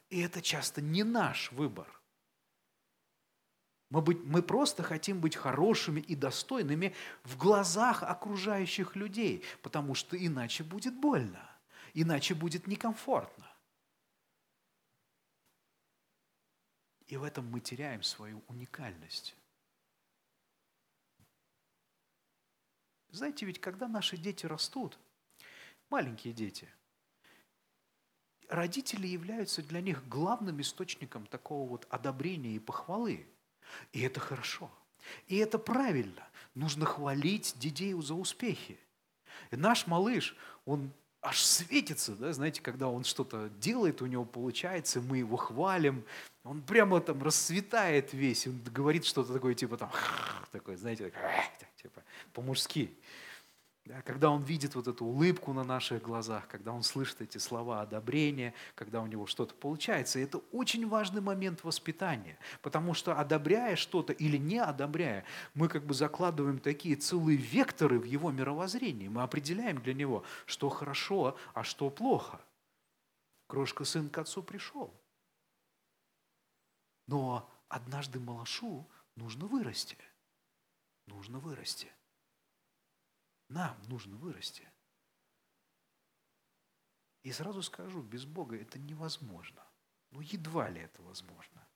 И 0.10 0.20
это 0.22 0.42
часто 0.42 0.82
не 0.82 1.04
наш 1.04 1.52
выбор. 1.52 1.88
Мы, 3.90 4.02
быть, 4.02 4.24
мы 4.24 4.42
просто 4.42 4.84
хотим 4.84 5.22
быть 5.22 5.36
хорошими 5.36 6.02
и 6.02 6.16
достойными 6.16 6.94
в 7.24 7.38
глазах 7.38 8.04
окружающих 8.04 8.96
людей, 8.96 9.44
потому 9.62 9.96
что 9.96 10.18
иначе 10.18 10.64
будет 10.64 10.94
больно, 11.00 11.50
иначе 11.94 12.36
будет 12.36 12.68
некомфортно. 12.68 13.46
И 17.06 17.16
в 17.16 17.24
этом 17.24 17.50
мы 17.50 17.62
теряем 17.62 18.04
свою 18.04 18.44
уникальность. 18.48 19.36
Знаете, 23.10 23.46
ведь 23.46 23.62
когда 23.62 23.88
наши 23.88 24.18
дети 24.18 24.46
растут, 24.46 25.00
маленькие 25.90 26.34
дети, 26.34 26.70
родители 28.50 29.08
являются 29.08 29.62
для 29.62 29.82
них 29.82 30.08
главным 30.08 30.62
источником 30.62 31.26
такого 31.26 31.70
вот 31.70 31.88
одобрения 31.90 32.56
и 32.56 32.60
похвалы. 32.60 33.26
И 33.92 34.02
это 34.02 34.20
хорошо. 34.20 34.72
И 35.28 35.38
это 35.38 35.58
правильно. 35.58 36.28
Нужно 36.56 36.86
хвалить 36.86 37.54
детей 37.58 37.94
за 38.02 38.14
успехи. 38.14 38.78
И 39.52 39.56
наш 39.56 39.88
малыш, 39.88 40.36
он 40.66 40.92
аж 41.22 41.42
светится, 41.44 42.16
да, 42.16 42.32
знаете, 42.34 42.62
когда 42.62 42.88
он 42.88 43.04
что-то 43.04 43.50
делает, 43.60 44.02
у 44.02 44.06
него 44.06 44.24
получается, 44.26 45.02
мы 45.02 45.20
его 45.20 45.36
хвалим, 45.36 46.04
он 46.44 46.62
прямо 46.62 47.02
там 47.02 47.22
расцветает 47.22 48.14
весь, 48.14 48.48
он 48.48 48.62
говорит 48.74 49.06
что-то 49.06 49.34
такое, 49.34 49.54
типа 49.54 49.78
там, 49.78 49.92
такое, 50.52 50.78
знаете, 50.78 51.12
типа 51.82 52.04
по-мужски. 52.34 52.94
Да, 53.88 54.02
когда 54.02 54.30
он 54.32 54.44
видит 54.44 54.76
вот 54.76 54.90
эту 54.90 55.06
улыбку 55.06 55.54
на 55.54 55.64
наших 55.64 56.02
глазах, 56.02 56.46
когда 56.50 56.74
он 56.74 56.84
слышит 56.84 57.22
эти 57.22 57.38
слова 57.38 57.80
одобрения, 57.82 58.54
когда 58.76 59.02
у 59.02 59.08
него 59.08 59.28
что-то 59.28 59.56
получается. 59.56 60.20
И 60.20 60.24
это 60.24 60.40
очень 60.52 60.86
важный 60.90 61.22
момент 61.22 61.64
воспитания, 61.64 62.38
потому 62.62 62.94
что 62.94 63.18
одобряя 63.18 63.78
что-то 63.78 64.12
или 64.12 64.36
не 64.36 64.58
одобряя, 64.58 65.24
мы 65.54 65.70
как 65.70 65.86
бы 65.86 65.94
закладываем 65.94 66.60
такие 66.60 66.98
целые 66.98 67.38
векторы 67.38 67.98
в 67.98 68.04
его 68.04 68.30
мировоззрении. 68.30 69.08
Мы 69.08 69.22
определяем 69.22 69.82
для 69.82 69.94
него, 69.94 70.26
что 70.46 70.68
хорошо, 70.68 71.38
а 71.54 71.64
что 71.64 71.90
плохо. 71.90 72.42
Крошка 73.48 73.86
сын 73.86 74.10
к 74.10 74.18
отцу 74.18 74.44
пришел. 74.44 74.94
Но 77.08 77.50
однажды 77.70 78.20
малышу 78.20 78.86
нужно 79.16 79.46
вырасти. 79.46 79.98
Нужно 81.06 81.40
вырасти. 81.40 81.88
Нам 83.50 83.78
нужно 83.88 84.18
вырасти. 84.18 84.70
И 87.24 87.32
сразу 87.32 87.62
скажу, 87.62 88.02
без 88.02 88.26
Бога 88.26 88.56
это 88.56 88.80
невозможно. 88.80 89.64
Ну, 90.12 90.22
едва 90.22 90.70
ли 90.70 90.82
это 90.82 91.02
возможно. 91.02 91.68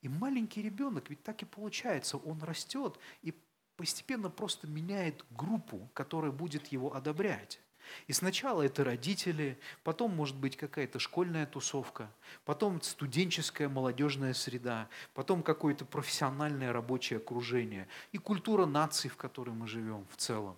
И 0.00 0.08
маленький 0.08 0.62
ребенок, 0.62 1.10
ведь 1.10 1.22
так 1.22 1.42
и 1.42 1.46
получается, 1.46 2.18
он 2.18 2.42
растет 2.42 2.98
и 3.22 3.32
постепенно 3.76 4.30
просто 4.30 4.66
меняет 4.66 5.24
группу, 5.30 5.90
которая 5.94 6.30
будет 6.30 6.68
его 6.68 6.94
одобрять. 6.94 7.60
И 8.06 8.12
сначала 8.12 8.62
это 8.62 8.84
родители, 8.84 9.58
потом 9.82 10.14
может 10.14 10.36
быть 10.36 10.56
какая-то 10.56 10.98
школьная 10.98 11.46
тусовка, 11.46 12.10
потом 12.44 12.80
студенческая 12.82 13.68
молодежная 13.68 14.34
среда, 14.34 14.88
потом 15.14 15.42
какое-то 15.42 15.84
профессиональное 15.84 16.72
рабочее 16.72 17.18
окружение 17.18 17.88
и 18.12 18.18
культура 18.18 18.66
нации, 18.66 19.08
в 19.08 19.16
которой 19.16 19.50
мы 19.50 19.66
живем 19.66 20.06
в 20.10 20.16
целом. 20.16 20.56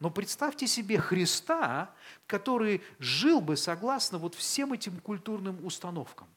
Но 0.00 0.10
представьте 0.10 0.66
себе 0.66 0.98
Христа, 0.98 1.94
который 2.26 2.82
жил 2.98 3.40
бы 3.40 3.56
согласно 3.56 4.18
вот 4.18 4.34
всем 4.34 4.72
этим 4.72 4.98
культурным 5.00 5.64
установкам. 5.64 6.28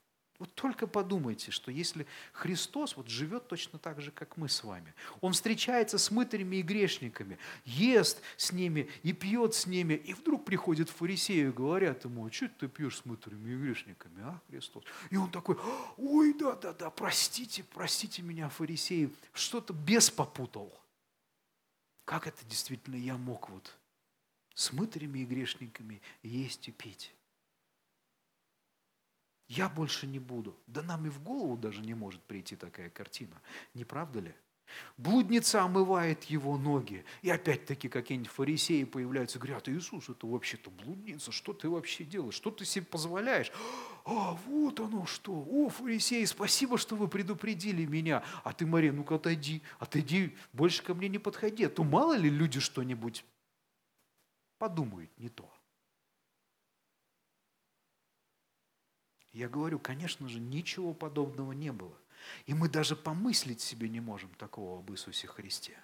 Вот 0.41 0.55
только 0.55 0.87
подумайте, 0.87 1.51
что 1.51 1.69
если 1.69 2.07
Христос 2.33 2.97
вот 2.97 3.07
живет 3.07 3.47
точно 3.47 3.77
так 3.77 4.01
же, 4.01 4.09
как 4.09 4.37
мы 4.37 4.49
с 4.49 4.63
вами, 4.63 4.95
Он 5.21 5.33
встречается 5.33 5.99
с 5.99 6.09
мытарями 6.09 6.55
и 6.55 6.61
грешниками, 6.63 7.37
ест 7.63 8.23
с 8.37 8.51
ними 8.51 8.89
и 9.03 9.13
пьет 9.13 9.53
с 9.53 9.67
ними, 9.67 9.93
и 9.93 10.15
вдруг 10.15 10.43
приходят 10.43 10.89
фарисеи 10.89 11.49
и 11.49 11.51
говорят 11.51 12.05
ему, 12.05 12.25
а 12.25 12.31
что 12.31 12.49
ты 12.49 12.67
пьешь 12.67 12.97
с 12.97 13.05
мытарями 13.05 13.51
и 13.51 13.55
грешниками, 13.55 14.23
а, 14.23 14.41
Христос? 14.49 14.83
И 15.11 15.15
он 15.15 15.29
такой, 15.29 15.57
ой, 15.97 16.33
да-да-да, 16.33 16.89
простите, 16.89 17.63
простите 17.63 18.23
меня, 18.23 18.49
фарисеи, 18.49 19.13
что-то 19.33 19.73
бес 19.73 20.09
попутал. 20.09 20.75
Как 22.03 22.25
это 22.25 22.43
действительно 22.47 22.95
я 22.95 23.15
мог 23.15 23.47
вот 23.51 23.77
с 24.55 24.73
мытарями 24.73 25.19
и 25.19 25.25
грешниками 25.25 26.01
есть 26.23 26.67
и 26.67 26.71
пить? 26.71 27.13
Я 29.51 29.67
больше 29.67 30.07
не 30.07 30.17
буду. 30.17 30.55
Да 30.65 30.81
нам 30.81 31.05
и 31.05 31.09
в 31.09 31.21
голову 31.21 31.57
даже 31.57 31.81
не 31.81 31.93
может 31.93 32.21
прийти 32.21 32.55
такая 32.55 32.89
картина. 32.89 33.35
Не 33.73 33.83
правда 33.83 34.21
ли? 34.21 34.33
Блудница 34.95 35.61
омывает 35.61 36.23
его 36.23 36.57
ноги. 36.57 37.03
И 37.21 37.29
опять-таки 37.29 37.89
какие-нибудь 37.89 38.31
фарисеи 38.31 38.85
появляются 38.85 39.37
и 39.37 39.41
говорят, 39.41 39.67
Иисус, 39.67 40.07
это 40.07 40.25
вообще-то 40.25 40.69
блудница, 40.69 41.33
что 41.33 41.51
ты 41.51 41.67
вообще 41.67 42.05
делаешь, 42.05 42.35
что 42.35 42.49
ты 42.49 42.63
себе 42.63 42.85
позволяешь? 42.85 43.51
А, 44.05 44.35
вот 44.45 44.79
оно 44.79 45.05
что. 45.05 45.33
О, 45.33 45.67
фарисеи, 45.67 46.23
спасибо, 46.23 46.77
что 46.77 46.95
вы 46.95 47.09
предупредили 47.09 47.85
меня. 47.85 48.23
А 48.45 48.53
ты, 48.53 48.65
Мария, 48.65 48.93
ну-ка 48.93 49.15
отойди, 49.15 49.63
отойди, 49.79 50.33
больше 50.53 50.81
ко 50.81 50.93
мне 50.93 51.09
не 51.09 51.19
подходи. 51.19 51.65
А 51.65 51.69
то 51.69 51.83
мало 51.83 52.13
ли 52.13 52.29
люди 52.29 52.61
что-нибудь 52.61 53.25
подумают 54.57 55.11
не 55.17 55.27
то. 55.27 55.51
Я 59.33 59.47
говорю, 59.47 59.79
конечно 59.79 60.27
же, 60.27 60.39
ничего 60.39 60.93
подобного 60.93 61.53
не 61.53 61.71
было. 61.71 61.97
И 62.45 62.53
мы 62.53 62.69
даже 62.69 62.95
помыслить 62.95 63.61
себе 63.61 63.89
не 63.89 63.99
можем 63.99 64.29
такого 64.37 64.79
об 64.79 64.91
Иисусе 64.91 65.27
Христе. 65.27 65.77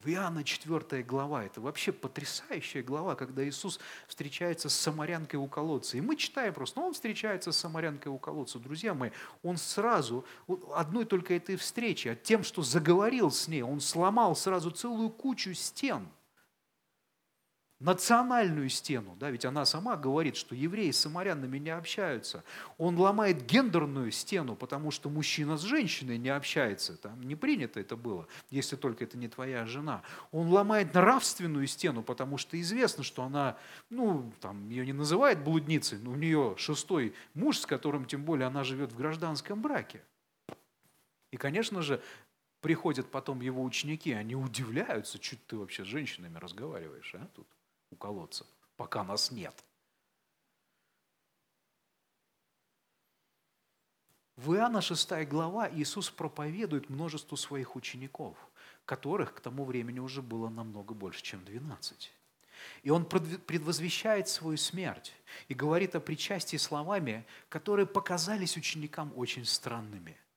В 0.00 0.08
Иоанна 0.08 0.44
4 0.44 1.02
глава, 1.02 1.44
это 1.44 1.60
вообще 1.60 1.90
потрясающая 1.90 2.84
глава, 2.84 3.16
когда 3.16 3.46
Иисус 3.48 3.80
встречается 4.06 4.68
с 4.68 4.74
самарянкой 4.74 5.40
у 5.40 5.48
колодца. 5.48 5.96
И 5.96 6.00
мы 6.00 6.14
читаем 6.14 6.54
просто, 6.54 6.78
ну, 6.78 6.86
он 6.86 6.94
встречается 6.94 7.50
с 7.50 7.56
самарянкой 7.56 8.12
у 8.12 8.18
колодца. 8.18 8.60
Друзья 8.60 8.94
мои, 8.94 9.10
он 9.42 9.56
сразу, 9.56 10.24
одной 10.72 11.04
только 11.04 11.34
этой 11.34 11.56
встречи, 11.56 12.16
тем, 12.22 12.44
что 12.44 12.62
заговорил 12.62 13.32
с 13.32 13.48
ней, 13.48 13.62
он 13.62 13.80
сломал 13.80 14.36
сразу 14.36 14.70
целую 14.70 15.10
кучу 15.10 15.54
стен– 15.54 16.08
национальную 17.80 18.68
стену, 18.70 19.16
да, 19.20 19.30
ведь 19.30 19.44
она 19.44 19.64
сама 19.64 19.96
говорит, 19.96 20.36
что 20.36 20.54
евреи 20.54 20.90
с 20.90 20.98
самарянами 20.98 21.58
не 21.58 21.70
общаются. 21.70 22.42
Он 22.76 22.98
ломает 22.98 23.46
гендерную 23.46 24.10
стену, 24.10 24.56
потому 24.56 24.90
что 24.90 25.08
мужчина 25.08 25.56
с 25.56 25.62
женщиной 25.62 26.18
не 26.18 26.28
общается. 26.28 26.96
Там 26.96 27.22
не 27.22 27.36
принято 27.36 27.78
это 27.78 27.96
было, 27.96 28.26
если 28.50 28.74
только 28.74 29.04
это 29.04 29.16
не 29.16 29.28
твоя 29.28 29.64
жена. 29.64 30.02
Он 30.32 30.48
ломает 30.48 30.92
нравственную 30.94 31.68
стену, 31.68 32.02
потому 32.02 32.36
что 32.36 32.60
известно, 32.60 33.04
что 33.04 33.22
она, 33.22 33.56
ну, 33.90 34.32
там, 34.40 34.68
ее 34.70 34.84
не 34.84 34.92
называют 34.92 35.38
блудницей, 35.40 35.98
но 35.98 36.10
у 36.10 36.16
нее 36.16 36.54
шестой 36.58 37.14
муж, 37.34 37.58
с 37.58 37.66
которым 37.66 38.06
тем 38.06 38.24
более 38.24 38.48
она 38.48 38.64
живет 38.64 38.92
в 38.92 38.96
гражданском 38.96 39.62
браке. 39.62 40.02
И, 41.30 41.36
конечно 41.36 41.82
же, 41.82 42.02
приходят 42.60 43.08
потом 43.08 43.40
его 43.40 43.62
ученики, 43.62 44.12
они 44.12 44.34
удивляются, 44.34 45.22
что 45.22 45.36
ты 45.46 45.56
вообще 45.56 45.84
с 45.84 45.86
женщинами 45.86 46.38
разговариваешь, 46.38 47.14
а, 47.14 47.28
тут 47.36 47.46
у 47.90 47.96
колодца, 47.96 48.46
пока 48.76 49.04
нас 49.04 49.30
нет. 49.30 49.54
В 54.36 54.54
Иоанна 54.54 54.80
6 54.80 55.26
глава 55.28 55.68
Иисус 55.68 56.10
проповедует 56.10 56.88
множеству 56.88 57.36
своих 57.36 57.74
учеников, 57.74 58.36
которых 58.84 59.34
к 59.34 59.40
тому 59.40 59.64
времени 59.64 59.98
уже 59.98 60.22
было 60.22 60.48
намного 60.48 60.94
больше, 60.94 61.22
чем 61.22 61.44
12. 61.44 62.12
И 62.82 62.90
он 62.90 63.04
предвозвещает 63.04 64.28
свою 64.28 64.56
смерть 64.56 65.12
и 65.48 65.54
говорит 65.54 65.96
о 65.96 66.00
причастии 66.00 66.56
словами, 66.56 67.26
которые 67.48 67.86
показались 67.86 68.56
ученикам 68.56 69.12
очень 69.16 69.44
странными– 69.44 70.16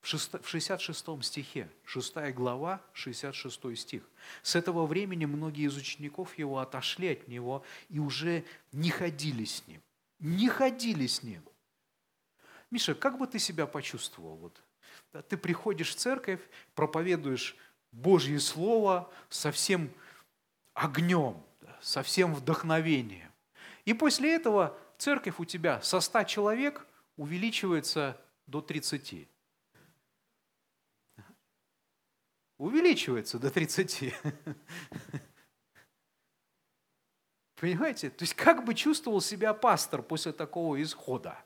в 0.00 0.06
66 0.06 1.22
стихе, 1.22 1.68
6 1.84 2.32
глава, 2.32 2.80
66 2.94 3.78
стих. 3.78 4.02
С 4.42 4.56
этого 4.56 4.86
времени 4.86 5.26
многие 5.26 5.66
из 5.66 5.76
учеников 5.76 6.38
его 6.38 6.58
отошли 6.58 7.08
от 7.08 7.28
него 7.28 7.62
и 7.90 7.98
уже 7.98 8.44
не 8.72 8.90
ходили 8.90 9.44
с 9.44 9.66
ним. 9.66 9.82
Не 10.18 10.48
ходили 10.48 11.06
с 11.06 11.22
ним. 11.22 11.42
Миша, 12.70 12.94
как 12.94 13.18
бы 13.18 13.26
ты 13.26 13.38
себя 13.38 13.66
почувствовал? 13.66 14.36
Вот, 14.36 14.62
ты 15.28 15.36
приходишь 15.36 15.90
в 15.90 15.96
церковь, 15.96 16.40
проповедуешь 16.74 17.56
Божье 17.92 18.40
Слово 18.40 19.12
со 19.28 19.52
всем 19.52 19.90
огнем, 20.72 21.42
со 21.82 22.02
всем 22.02 22.34
вдохновением. 22.34 23.30
И 23.84 23.92
после 23.92 24.34
этого 24.34 24.78
церковь 24.96 25.34
у 25.38 25.44
тебя 25.44 25.82
со 25.82 26.00
100 26.00 26.24
человек 26.24 26.86
увеличивается 27.16 28.16
до 28.46 28.60
30. 28.60 29.28
Увеличивается 32.60 33.38
до 33.38 33.50
30. 33.50 34.12
Понимаете? 37.56 38.10
То 38.10 38.22
есть 38.22 38.34
как 38.34 38.66
бы 38.66 38.74
чувствовал 38.74 39.22
себя 39.22 39.54
пастор 39.54 40.02
после 40.02 40.32
такого 40.32 40.82
исхода? 40.82 41.42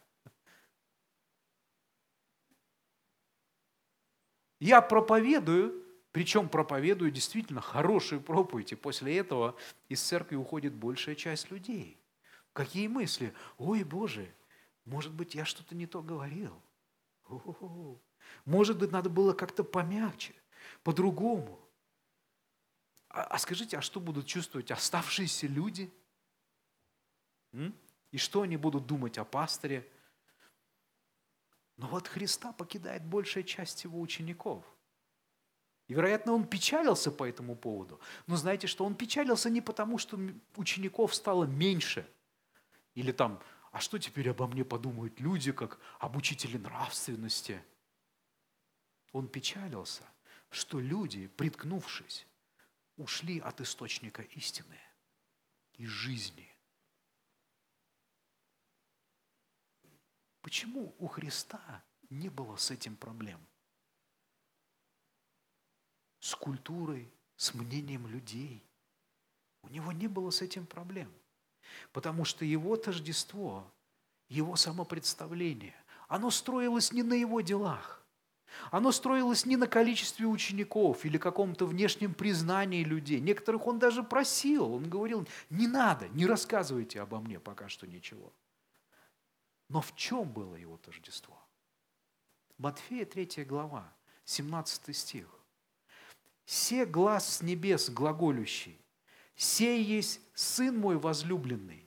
Я 4.59 4.83
проповедую, 4.83 5.85
причем 6.11 6.49
проповедую 6.49 7.13
действительно 7.13 7.61
хорошие 7.61 8.21
проповеди. 8.21 8.75
После 8.75 9.17
этого 9.17 9.57
из 9.89 10.03
церкви 10.03 10.35
уходит 10.35 10.75
большая 10.75 11.15
часть 11.15 11.49
людей. 11.53 11.97
Какие 12.53 12.89
мысли? 12.89 13.33
Ой, 13.59 13.85
Боже, 13.85 14.35
может 14.85 15.13
быть, 15.13 15.37
я 15.37 15.45
что-то 15.45 15.77
не 15.77 15.87
то 15.87 16.03
говорил. 16.03 16.61
О-о-о. 17.29 18.01
Может 18.45 18.81
быть, 18.81 18.91
надо 18.91 19.11
было 19.11 19.33
как-то 19.33 19.63
помягче, 19.63 20.35
по-другому. 20.85 21.59
А, 23.09 23.23
а 23.23 23.39
скажите, 23.39 23.79
а 23.79 23.83
что 23.83 23.99
будут 24.01 24.27
чувствовать 24.27 24.71
оставшиеся 24.71 25.49
люди? 25.49 25.93
М? 27.53 27.75
И 28.13 28.19
что 28.19 28.43
они 28.43 28.57
будут 28.57 28.87
думать 28.87 29.19
о 29.19 29.25
пасторе? 29.25 29.91
Но 31.77 31.89
вот 31.89 32.07
Христа 32.07 32.53
покидает 32.53 33.05
большая 33.05 33.43
часть 33.43 33.83
его 33.83 34.01
учеников. 34.01 34.65
И, 35.89 35.95
вероятно, 35.95 36.33
он 36.33 36.47
печалился 36.47 37.11
по 37.11 37.25
этому 37.25 37.57
поводу. 37.57 38.01
Но 38.27 38.37
знаете, 38.37 38.67
что 38.67 38.85
он 38.85 38.95
печалился 38.95 39.51
не 39.51 39.61
потому, 39.61 39.99
что 39.99 40.19
учеников 40.57 41.15
стало 41.15 41.45
меньше. 41.45 42.09
Или 42.95 43.13
там, 43.13 43.41
а 43.73 43.81
что 43.81 43.99
теперь 43.99 44.31
обо 44.31 44.47
мне 44.47 44.65
подумают 44.65 45.19
люди, 45.19 45.51
как 45.53 45.81
об 45.99 46.17
учителе 46.17 46.59
нравственности? 46.59 47.63
Он 49.13 49.29
печалился, 49.29 50.05
что 50.55 50.81
люди, 50.81 51.27
приткнувшись, 51.29 52.27
ушли 52.97 53.39
от 53.41 53.61
источника 53.61 54.23
истины 54.23 54.79
и 55.75 55.87
жизни. 55.87 56.51
Почему 60.41 60.95
у 60.99 61.07
Христа 61.07 61.85
не 62.11 62.29
было 62.29 62.57
с 62.57 62.71
этим 62.71 62.97
проблем? 62.97 63.45
с 66.25 66.35
культурой, 66.35 67.13
с 67.37 67.53
мнением 67.53 68.07
людей. 68.07 68.65
У 69.61 69.69
него 69.69 69.93
не 69.93 70.07
было 70.07 70.31
с 70.31 70.41
этим 70.41 70.65
проблем. 70.65 71.13
Потому 71.93 72.25
что 72.25 72.47
его 72.47 72.79
тождество, 72.79 73.71
его 74.31 74.57
самопредставление, 74.57 75.77
оно 76.09 76.31
строилось 76.31 76.93
не 76.93 77.03
на 77.03 77.13
его 77.13 77.43
делах. 77.43 78.04
Оно 78.71 78.93
строилось 78.93 79.47
не 79.47 79.57
на 79.57 79.67
количестве 79.67 80.27
учеников 80.27 81.05
или 81.05 81.19
каком-то 81.19 81.67
внешнем 81.67 82.15
признании 82.15 82.85
людей. 82.85 83.21
Некоторых 83.21 83.67
он 83.67 83.79
даже 83.79 84.03
просил, 84.03 84.75
он 84.75 84.89
говорил, 84.89 85.27
не 85.51 85.67
надо, 85.67 86.09
не 86.09 86.27
рассказывайте 86.27 87.01
обо 87.01 87.21
мне 87.21 87.41
пока 87.41 87.69
что 87.69 87.87
ничего. 87.87 88.33
Но 89.69 89.81
в 89.81 89.95
чем 89.97 90.29
было 90.31 90.55
его 90.55 90.77
тождество? 90.77 91.39
Матфея 92.59 93.05
3 93.05 93.45
глава, 93.45 93.93
17 94.25 94.97
стих. 94.97 95.29
«Се 96.47 96.85
глаз 96.85 97.37
с 97.37 97.43
небес 97.43 97.89
глаголющий, 97.89 98.79
сей 99.35 99.83
есть 99.83 100.21
Сын 100.35 100.77
мой 100.77 100.99
возлюбленный, 100.99 101.84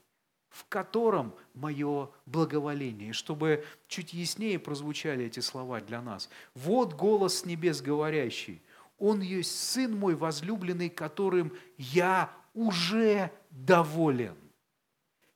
в 0.57 0.65
котором 0.67 1.33
мое 1.53 2.09
благоволение». 2.25 3.13
Чтобы 3.13 3.63
чуть 3.87 4.13
яснее 4.13 4.57
прозвучали 4.57 5.25
эти 5.25 5.39
слова 5.39 5.79
для 5.81 6.01
нас. 6.01 6.29
«Вот 6.55 6.93
голос 6.93 7.39
с 7.39 7.45
небес 7.45 7.81
говорящий, 7.81 8.61
Он 8.97 9.21
есть 9.21 9.55
Сын 9.71 9.95
мой 9.95 10.15
возлюбленный, 10.15 10.89
которым 10.89 11.53
я 11.77 12.31
уже 12.53 13.31
доволен». 13.51 14.35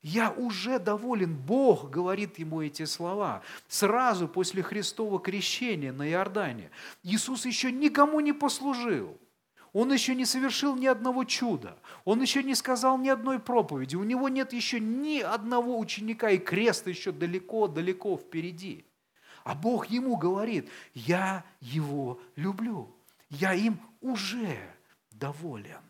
Я 0.03 0.31
уже 0.31 0.79
доволен. 0.79 1.35
Бог 1.35 1.91
говорит 1.91 2.39
ему 2.39 2.61
эти 2.61 2.85
слова. 2.85 3.43
Сразу 3.67 4.27
после 4.27 4.63
Христова 4.63 5.19
крещения 5.19 5.93
на 5.93 6.09
Иордане. 6.09 6.71
Иисус 7.03 7.45
еще 7.45 7.71
никому 7.71 8.19
не 8.19 8.33
послужил. 8.33 9.17
Он 9.73 9.91
еще 9.93 10.15
не 10.15 10.25
совершил 10.25 10.75
ни 10.75 10.85
одного 10.85 11.23
чуда. 11.23 11.79
Он 12.03 12.21
еще 12.21 12.43
не 12.43 12.55
сказал 12.55 12.97
ни 12.97 13.07
одной 13.07 13.39
проповеди. 13.39 13.95
У 13.95 14.03
него 14.03 14.27
нет 14.27 14.51
еще 14.51 14.81
ни 14.81 15.19
одного 15.19 15.79
ученика, 15.79 16.29
и 16.29 16.37
крест 16.37 16.87
еще 16.87 17.13
далеко-далеко 17.13 18.17
впереди. 18.17 18.85
А 19.43 19.55
Бог 19.55 19.87
ему 19.87 20.17
говорит, 20.17 20.69
я 20.93 21.45
его 21.61 22.21
люблю. 22.35 22.93
Я 23.29 23.53
им 23.53 23.79
уже 24.01 24.75
доволен. 25.11 25.81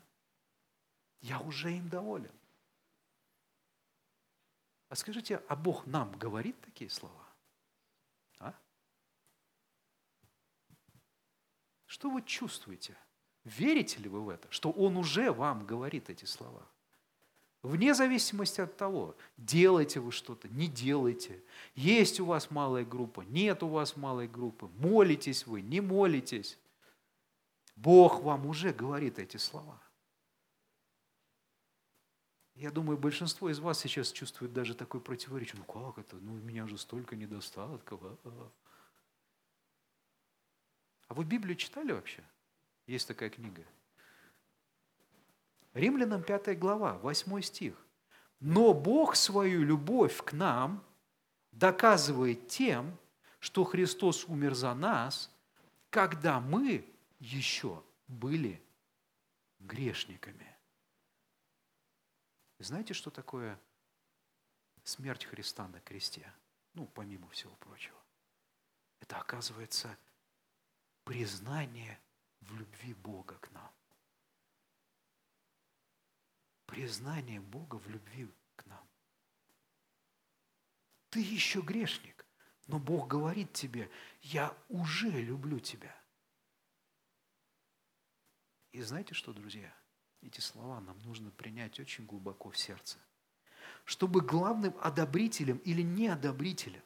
Я 1.22 1.40
уже 1.40 1.74
им 1.74 1.90
доволен. 1.90 2.32
А 4.90 4.96
скажите, 4.96 5.42
а 5.48 5.56
Бог 5.56 5.88
нам 5.88 6.12
говорит 6.18 6.60
такие 6.62 6.90
слова? 6.90 7.28
А? 8.40 8.54
Что 11.88 12.12
вы 12.12 12.22
чувствуете? 12.22 12.96
Верите 13.44 14.00
ли 14.00 14.10
вы 14.10 14.22
в 14.22 14.30
это, 14.30 14.48
что 14.52 14.72
Он 14.72 14.98
уже 14.98 15.32
вам 15.32 15.66
говорит 15.66 16.10
эти 16.10 16.26
слова? 16.26 16.66
Вне 17.64 17.94
зависимости 17.94 18.60
от 18.60 18.76
того, 18.76 19.16
делаете 19.38 20.00
вы 20.00 20.12
что-то, 20.12 20.48
не 20.50 20.68
делаете. 20.68 21.44
Есть 21.76 22.20
у 22.20 22.26
вас 22.26 22.50
малая 22.50 22.84
группа, 22.84 23.22
нет 23.22 23.62
у 23.62 23.68
вас 23.68 23.96
малой 23.96 24.28
группы. 24.28 24.68
Молитесь 24.78 25.46
вы, 25.46 25.62
не 25.62 25.80
молитесь. 25.80 26.58
Бог 27.76 28.22
вам 28.22 28.48
уже 28.48 28.74
говорит 28.74 29.20
эти 29.20 29.38
слова. 29.38 29.80
Я 32.56 32.72
думаю, 32.72 32.98
большинство 32.98 33.50
из 33.50 33.60
вас 33.60 33.80
сейчас 33.80 34.12
чувствует 34.12 34.54
даже 34.54 34.76
такое 34.76 35.02
противоречие. 35.02 35.58
Ну 35.58 35.66
как 35.66 35.98
это? 35.98 36.16
Ну 36.18 36.34
у 36.34 36.38
меня 36.38 36.68
же 36.68 36.78
столько 36.78 37.16
недостатков. 37.16 38.00
А, 38.04 38.18
а. 38.24 38.52
а 41.08 41.14
вы 41.14 41.26
Библию 41.26 41.56
читали 41.56 41.92
вообще? 41.92 42.24
Есть 42.88 43.08
такая 43.08 43.30
книга. 43.30 43.66
Римлянам 45.74 46.24
5 46.24 46.60
глава, 46.60 46.98
8 46.98 47.42
стих. 47.42 47.76
Но 48.40 48.74
Бог 48.74 49.16
свою 49.16 49.64
любовь 49.64 50.24
к 50.24 50.34
нам 50.34 50.84
доказывает 51.52 52.48
тем, 52.48 52.98
что 53.40 53.64
Христос 53.64 54.26
умер 54.26 54.56
за 54.56 54.74
нас, 54.74 55.32
когда 55.90 56.40
мы 56.40 56.86
еще 57.20 57.84
были 58.08 58.62
грешниками. 59.60 60.48
Знаете, 62.60 62.94
что 62.94 63.10
такое 63.10 63.60
смерть 64.84 65.26
Христа 65.26 65.68
на 65.68 65.80
кресте? 65.80 66.32
Ну, 66.74 66.86
помимо 66.86 67.28
всего 67.30 67.54
прочего. 67.56 67.98
Это, 69.00 69.18
оказывается, 69.18 69.98
признание 71.04 72.00
в 72.42 72.54
любви 72.56 72.94
Бога 72.94 73.38
к 73.38 73.52
нам. 73.52 73.72
Признание 76.66 77.42
Бога 77.42 77.76
в 77.76 77.88
любви 77.90 78.28
к 78.56 78.66
нам. 78.66 78.88
Ты 81.10 81.20
еще 81.20 81.62
грешник, 81.62 82.26
но 82.68 82.80
Бог 82.80 83.08
говорит 83.08 83.52
тебе, 83.54 83.90
я 84.22 84.58
уже 84.70 85.10
люблю 85.10 85.60
тебя. 85.60 85.96
И 88.72 88.82
знаете 88.82 89.14
что, 89.14 89.34
друзья? 89.34 89.76
Эти 90.22 90.40
слова 90.40 90.80
нам 90.80 90.98
нужно 91.00 91.32
принять 91.32 91.80
очень 91.80 92.06
глубоко 92.06 92.52
в 92.52 92.58
сердце. 92.58 93.00
Чтобы 93.86 94.22
главным 94.22 94.74
одобрителем 94.82 95.58
или 95.58 95.82
неодобрителем 95.82 96.84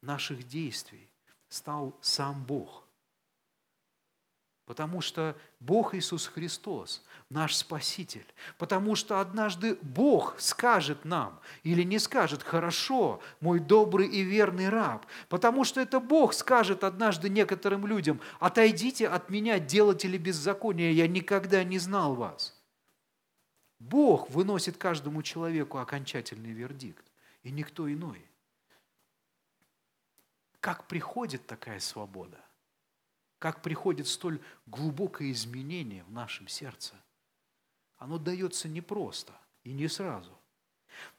наших 0.00 0.48
действий 0.48 1.10
стал 1.48 1.98
сам 2.02 2.44
Бог. 2.44 2.87
Потому 4.68 5.00
что 5.00 5.34
Бог 5.60 5.94
Иисус 5.94 6.26
Христос, 6.26 7.02
наш 7.30 7.56
Спаситель. 7.56 8.26
Потому 8.58 8.96
что 8.96 9.18
однажды 9.18 9.78
Бог 9.80 10.38
скажет 10.38 11.06
нам 11.06 11.40
или 11.62 11.82
не 11.84 11.98
скажет, 11.98 12.42
хорошо, 12.42 13.22
мой 13.40 13.60
добрый 13.60 14.06
и 14.06 14.20
верный 14.20 14.68
раб. 14.68 15.06
Потому 15.30 15.64
что 15.64 15.80
это 15.80 16.00
Бог 16.00 16.34
скажет 16.34 16.84
однажды 16.84 17.30
некоторым 17.30 17.86
людям, 17.86 18.20
отойдите 18.40 19.08
от 19.08 19.30
меня, 19.30 19.58
делатели 19.58 20.18
беззакония, 20.18 20.90
я 20.90 21.08
никогда 21.08 21.64
не 21.64 21.78
знал 21.78 22.14
вас. 22.14 22.54
Бог 23.78 24.28
выносит 24.28 24.76
каждому 24.76 25.22
человеку 25.22 25.78
окончательный 25.78 26.52
вердикт, 26.52 27.06
и 27.42 27.50
никто 27.50 27.90
иной. 27.90 28.22
Как 30.60 30.86
приходит 30.88 31.46
такая 31.46 31.80
свобода? 31.80 32.38
Как 33.38 33.62
приходит 33.62 34.08
столь 34.08 34.40
глубокое 34.66 35.30
изменение 35.30 36.02
в 36.04 36.12
нашем 36.12 36.48
сердце? 36.48 36.94
Оно 37.96 38.18
дается 38.18 38.68
непросто 38.68 39.32
и 39.62 39.72
не 39.72 39.88
сразу. 39.88 40.36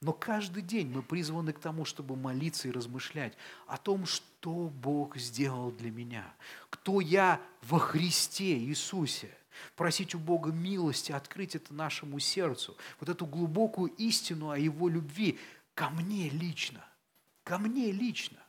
Но 0.01 0.11
каждый 0.11 0.61
день 0.61 0.89
мы 0.89 1.01
призваны 1.01 1.53
к 1.53 1.59
тому, 1.59 1.85
чтобы 1.85 2.17
молиться 2.17 2.67
и 2.67 2.71
размышлять 2.71 3.37
о 3.67 3.77
том, 3.77 4.05
что 4.05 4.67
Бог 4.67 5.15
сделал 5.17 5.71
для 5.71 5.91
меня, 5.91 6.33
кто 6.69 6.99
я 6.99 7.41
во 7.61 7.79
Христе 7.79 8.57
Иисусе. 8.57 9.33
Просить 9.75 10.15
у 10.15 10.19
Бога 10.19 10.51
милости, 10.51 11.11
открыть 11.11 11.55
это 11.55 11.73
нашему 11.73 12.19
сердцу, 12.19 12.77
вот 12.99 13.09
эту 13.09 13.25
глубокую 13.25 13.91
истину 13.95 14.51
о 14.51 14.57
Его 14.57 14.87
любви 14.87 15.37
ко 15.73 15.89
мне 15.89 16.29
лично, 16.29 16.85
ко 17.43 17.57
мне 17.57 17.91
лично. 17.91 18.39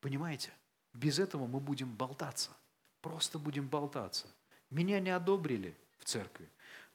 Понимаете? 0.00 0.52
Без 0.92 1.18
этого 1.18 1.46
мы 1.46 1.60
будем 1.60 1.94
болтаться. 1.94 2.50
Просто 3.00 3.38
будем 3.38 3.66
болтаться. 3.66 4.26
Меня 4.70 5.00
не 5.00 5.10
одобрили 5.10 5.76
в 5.98 6.04
церкви. 6.04 6.48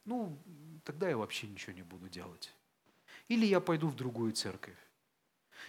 Ну, 0.04 0.38
тогда 0.84 1.08
я 1.08 1.16
вообще 1.16 1.46
ничего 1.46 1.72
не 1.72 1.82
буду 1.82 2.08
делать. 2.08 2.52
Или 3.28 3.46
я 3.46 3.60
пойду 3.60 3.88
в 3.88 3.96
другую 3.96 4.32
церковь. 4.32 4.76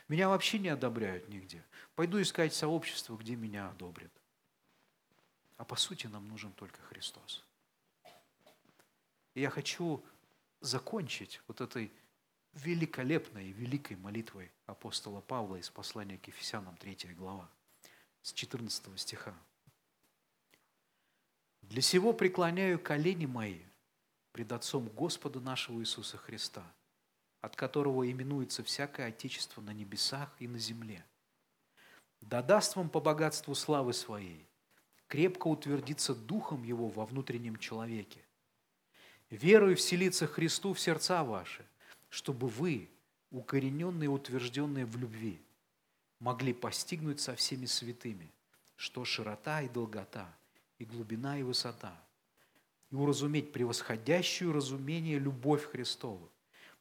Меня 0.07 0.29
вообще 0.29 0.59
не 0.59 0.69
одобряют 0.69 1.27
нигде. 1.29 1.63
Пойду 1.95 2.21
искать 2.21 2.53
сообщество, 2.53 3.17
где 3.17 3.35
меня 3.35 3.69
одобрят. 3.69 4.11
А 5.57 5.65
по 5.65 5.75
сути 5.75 6.07
нам 6.07 6.27
нужен 6.27 6.53
только 6.53 6.81
Христос. 6.83 7.43
И 9.33 9.41
я 9.41 9.49
хочу 9.49 10.03
закончить 10.61 11.41
вот 11.47 11.61
этой 11.61 11.91
великолепной 12.53 13.47
и 13.49 13.53
великой 13.53 13.97
молитвой 13.97 14.51
апостола 14.65 15.21
Павла 15.21 15.57
из 15.57 15.69
послания 15.69 16.17
к 16.17 16.27
Ефесянам 16.27 16.75
3 16.77 17.13
глава 17.13 17.49
с 18.29 18.33
14 18.33 18.99
стиха. 18.99 19.33
«Для 21.63 21.81
сего 21.81 22.13
преклоняю 22.13 22.79
колени 22.79 23.25
мои 23.25 23.59
пред 24.31 24.51
Отцом 24.51 24.87
Господа 24.87 25.39
нашего 25.39 25.79
Иисуса 25.79 26.17
Христа, 26.17 26.63
от 27.41 27.55
которого 27.55 28.09
именуется 28.09 28.63
всякое 28.63 29.07
Отечество 29.07 29.61
на 29.61 29.71
небесах 29.71 30.35
и 30.39 30.47
на 30.47 30.59
земле. 30.59 31.03
Да 32.21 32.43
даст 32.43 32.75
вам 32.75 32.89
по 32.89 32.99
богатству 32.99 33.55
славы 33.55 33.93
Своей 33.93 34.47
крепко 35.07 35.47
утвердиться 35.47 36.13
Духом 36.13 36.63
Его 36.63 36.87
во 36.87 37.07
внутреннем 37.07 37.57
человеке, 37.57 38.23
верою 39.31 39.75
вселиться 39.75 40.27
Христу 40.27 40.73
в 40.73 40.79
сердца 40.79 41.23
ваши, 41.23 41.65
чтобы 42.09 42.47
вы, 42.47 42.91
укорененные 43.31 44.05
и 44.05 44.09
утвержденные 44.09 44.85
в 44.85 44.97
любви, 44.97 45.41
могли 46.19 46.53
постигнуть 46.53 47.19
со 47.19 47.35
всеми 47.35 47.65
святыми, 47.65 48.31
что 48.75 49.05
широта 49.05 49.61
и 49.61 49.69
долгота, 49.69 50.33
и 50.77 50.85
глубина 50.85 51.37
и 51.37 51.43
высота, 51.43 51.93
и 52.89 52.95
уразуметь 52.95 53.51
превосходящую 53.51 54.53
разумение 54.53 55.19
любовь 55.19 55.65
Христову, 55.65 56.31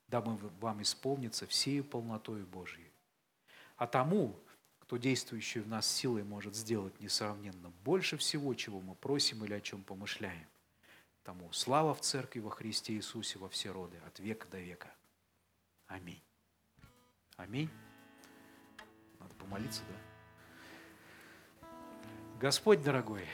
дабы 0.08 0.36
вам 0.60 0.82
исполниться 0.82 1.46
всею 1.46 1.84
полнотою 1.84 2.46
Божьей. 2.46 2.90
А 3.76 3.86
тому, 3.86 4.38
кто 4.80 4.96
действующий 4.96 5.60
в 5.60 5.68
нас 5.68 5.86
силой 5.86 6.24
может 6.24 6.54
сделать 6.54 6.98
несравненно 7.00 7.70
больше 7.84 8.16
всего, 8.16 8.54
чего 8.54 8.80
мы 8.80 8.94
просим 8.94 9.44
или 9.44 9.54
о 9.54 9.60
чем 9.60 9.82
помышляем, 9.82 10.46
тому 11.22 11.52
слава 11.52 11.94
в 11.94 12.00
Церкви 12.00 12.40
во 12.40 12.50
Христе 12.50 12.94
Иисусе 12.94 13.38
во 13.38 13.48
все 13.48 13.70
роды, 13.70 13.98
от 14.06 14.18
века 14.18 14.48
до 14.48 14.58
века. 14.58 14.92
Аминь. 15.86 16.22
Аминь 17.36 17.70
помолиться, 19.38 19.82
да? 19.88 21.68
Господь 22.40 22.82
дорогой, 22.82 23.24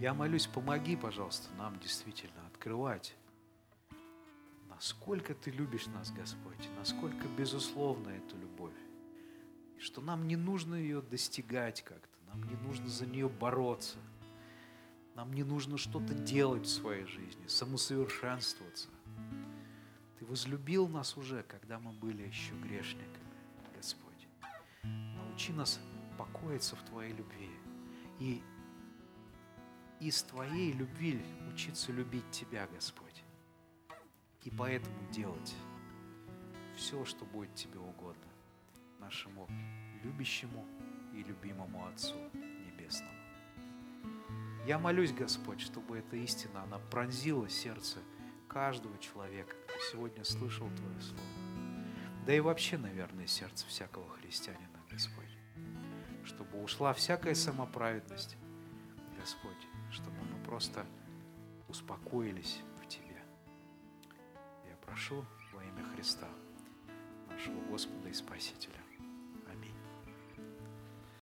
я 0.00 0.14
молюсь, 0.14 0.46
помоги, 0.46 0.96
пожалуйста, 0.96 1.52
нам 1.56 1.78
действительно 1.78 2.46
открывать, 2.46 3.14
насколько 4.68 5.34
Ты 5.34 5.50
любишь 5.50 5.86
нас, 5.86 6.10
Господь, 6.10 6.68
насколько 6.76 7.26
безусловна 7.28 8.10
эта 8.10 8.36
любовь, 8.36 8.74
и 9.76 9.80
что 9.80 10.00
нам 10.00 10.26
не 10.26 10.36
нужно 10.36 10.74
ее 10.74 11.00
достигать 11.00 11.82
как-то, 11.82 12.16
нам 12.28 12.42
не 12.44 12.56
нужно 12.56 12.88
за 12.88 13.06
нее 13.06 13.28
бороться, 13.28 13.98
нам 15.14 15.32
не 15.32 15.44
нужно 15.44 15.78
что-то 15.78 16.14
делать 16.14 16.66
в 16.66 16.70
своей 16.70 17.04
жизни, 17.04 17.46
самосовершенствоваться. 17.46 18.88
Ты 20.18 20.26
возлюбил 20.26 20.88
нас 20.88 21.16
уже, 21.16 21.42
когда 21.44 21.78
мы 21.78 21.92
были 21.92 22.22
еще 22.22 22.54
грешниками. 22.54 23.27
Научи 24.82 25.52
нас 25.52 25.80
покоиться 26.16 26.76
в 26.76 26.82
Твоей 26.82 27.12
любви. 27.12 27.50
И 28.18 28.42
из 30.00 30.22
Твоей 30.22 30.72
любви 30.72 31.20
учиться 31.52 31.92
любить 31.92 32.30
Тебя, 32.30 32.66
Господь. 32.68 33.24
И 34.44 34.50
поэтому 34.50 34.96
делать 35.10 35.54
все, 36.76 37.04
что 37.04 37.24
будет 37.24 37.54
Тебе 37.54 37.78
угодно, 37.78 38.28
нашему 39.00 39.48
любящему 40.02 40.66
и 41.12 41.22
любимому 41.22 41.86
Отцу 41.86 42.16
Небесному. 42.32 43.12
Я 44.66 44.78
молюсь, 44.78 45.12
Господь, 45.12 45.60
чтобы 45.60 45.98
эта 45.98 46.16
истина, 46.16 46.62
она 46.62 46.78
пронзила 46.78 47.48
сердце 47.48 47.98
каждого 48.48 48.96
человека, 48.98 49.56
сегодня 49.90 50.24
слышал 50.24 50.68
Твое 50.76 51.00
Слово. 51.00 51.47
Да 52.28 52.34
и 52.34 52.38
вообще, 52.38 52.78
наверное, 52.78 53.26
сердце 53.26 53.66
всякого 53.66 54.08
христианина, 54.18 54.84
Господь 54.90 55.38
чтобы 56.28 56.62
ушла 56.62 56.92
всякая 56.92 57.34
самоправедность, 57.34 58.36
Господь, 59.18 59.66
чтобы 59.90 60.18
мы 60.22 60.44
просто 60.44 60.84
успокоились 61.68 62.60
в 62.82 62.86
Тебе. 62.86 63.22
Я 64.68 64.76
прошу 64.84 65.24
во 65.54 65.64
имя 65.64 65.82
Христа, 65.94 66.28
нашего 67.30 67.60
Господа 67.70 68.10
и 68.10 68.12
Спасителя. 68.12 68.76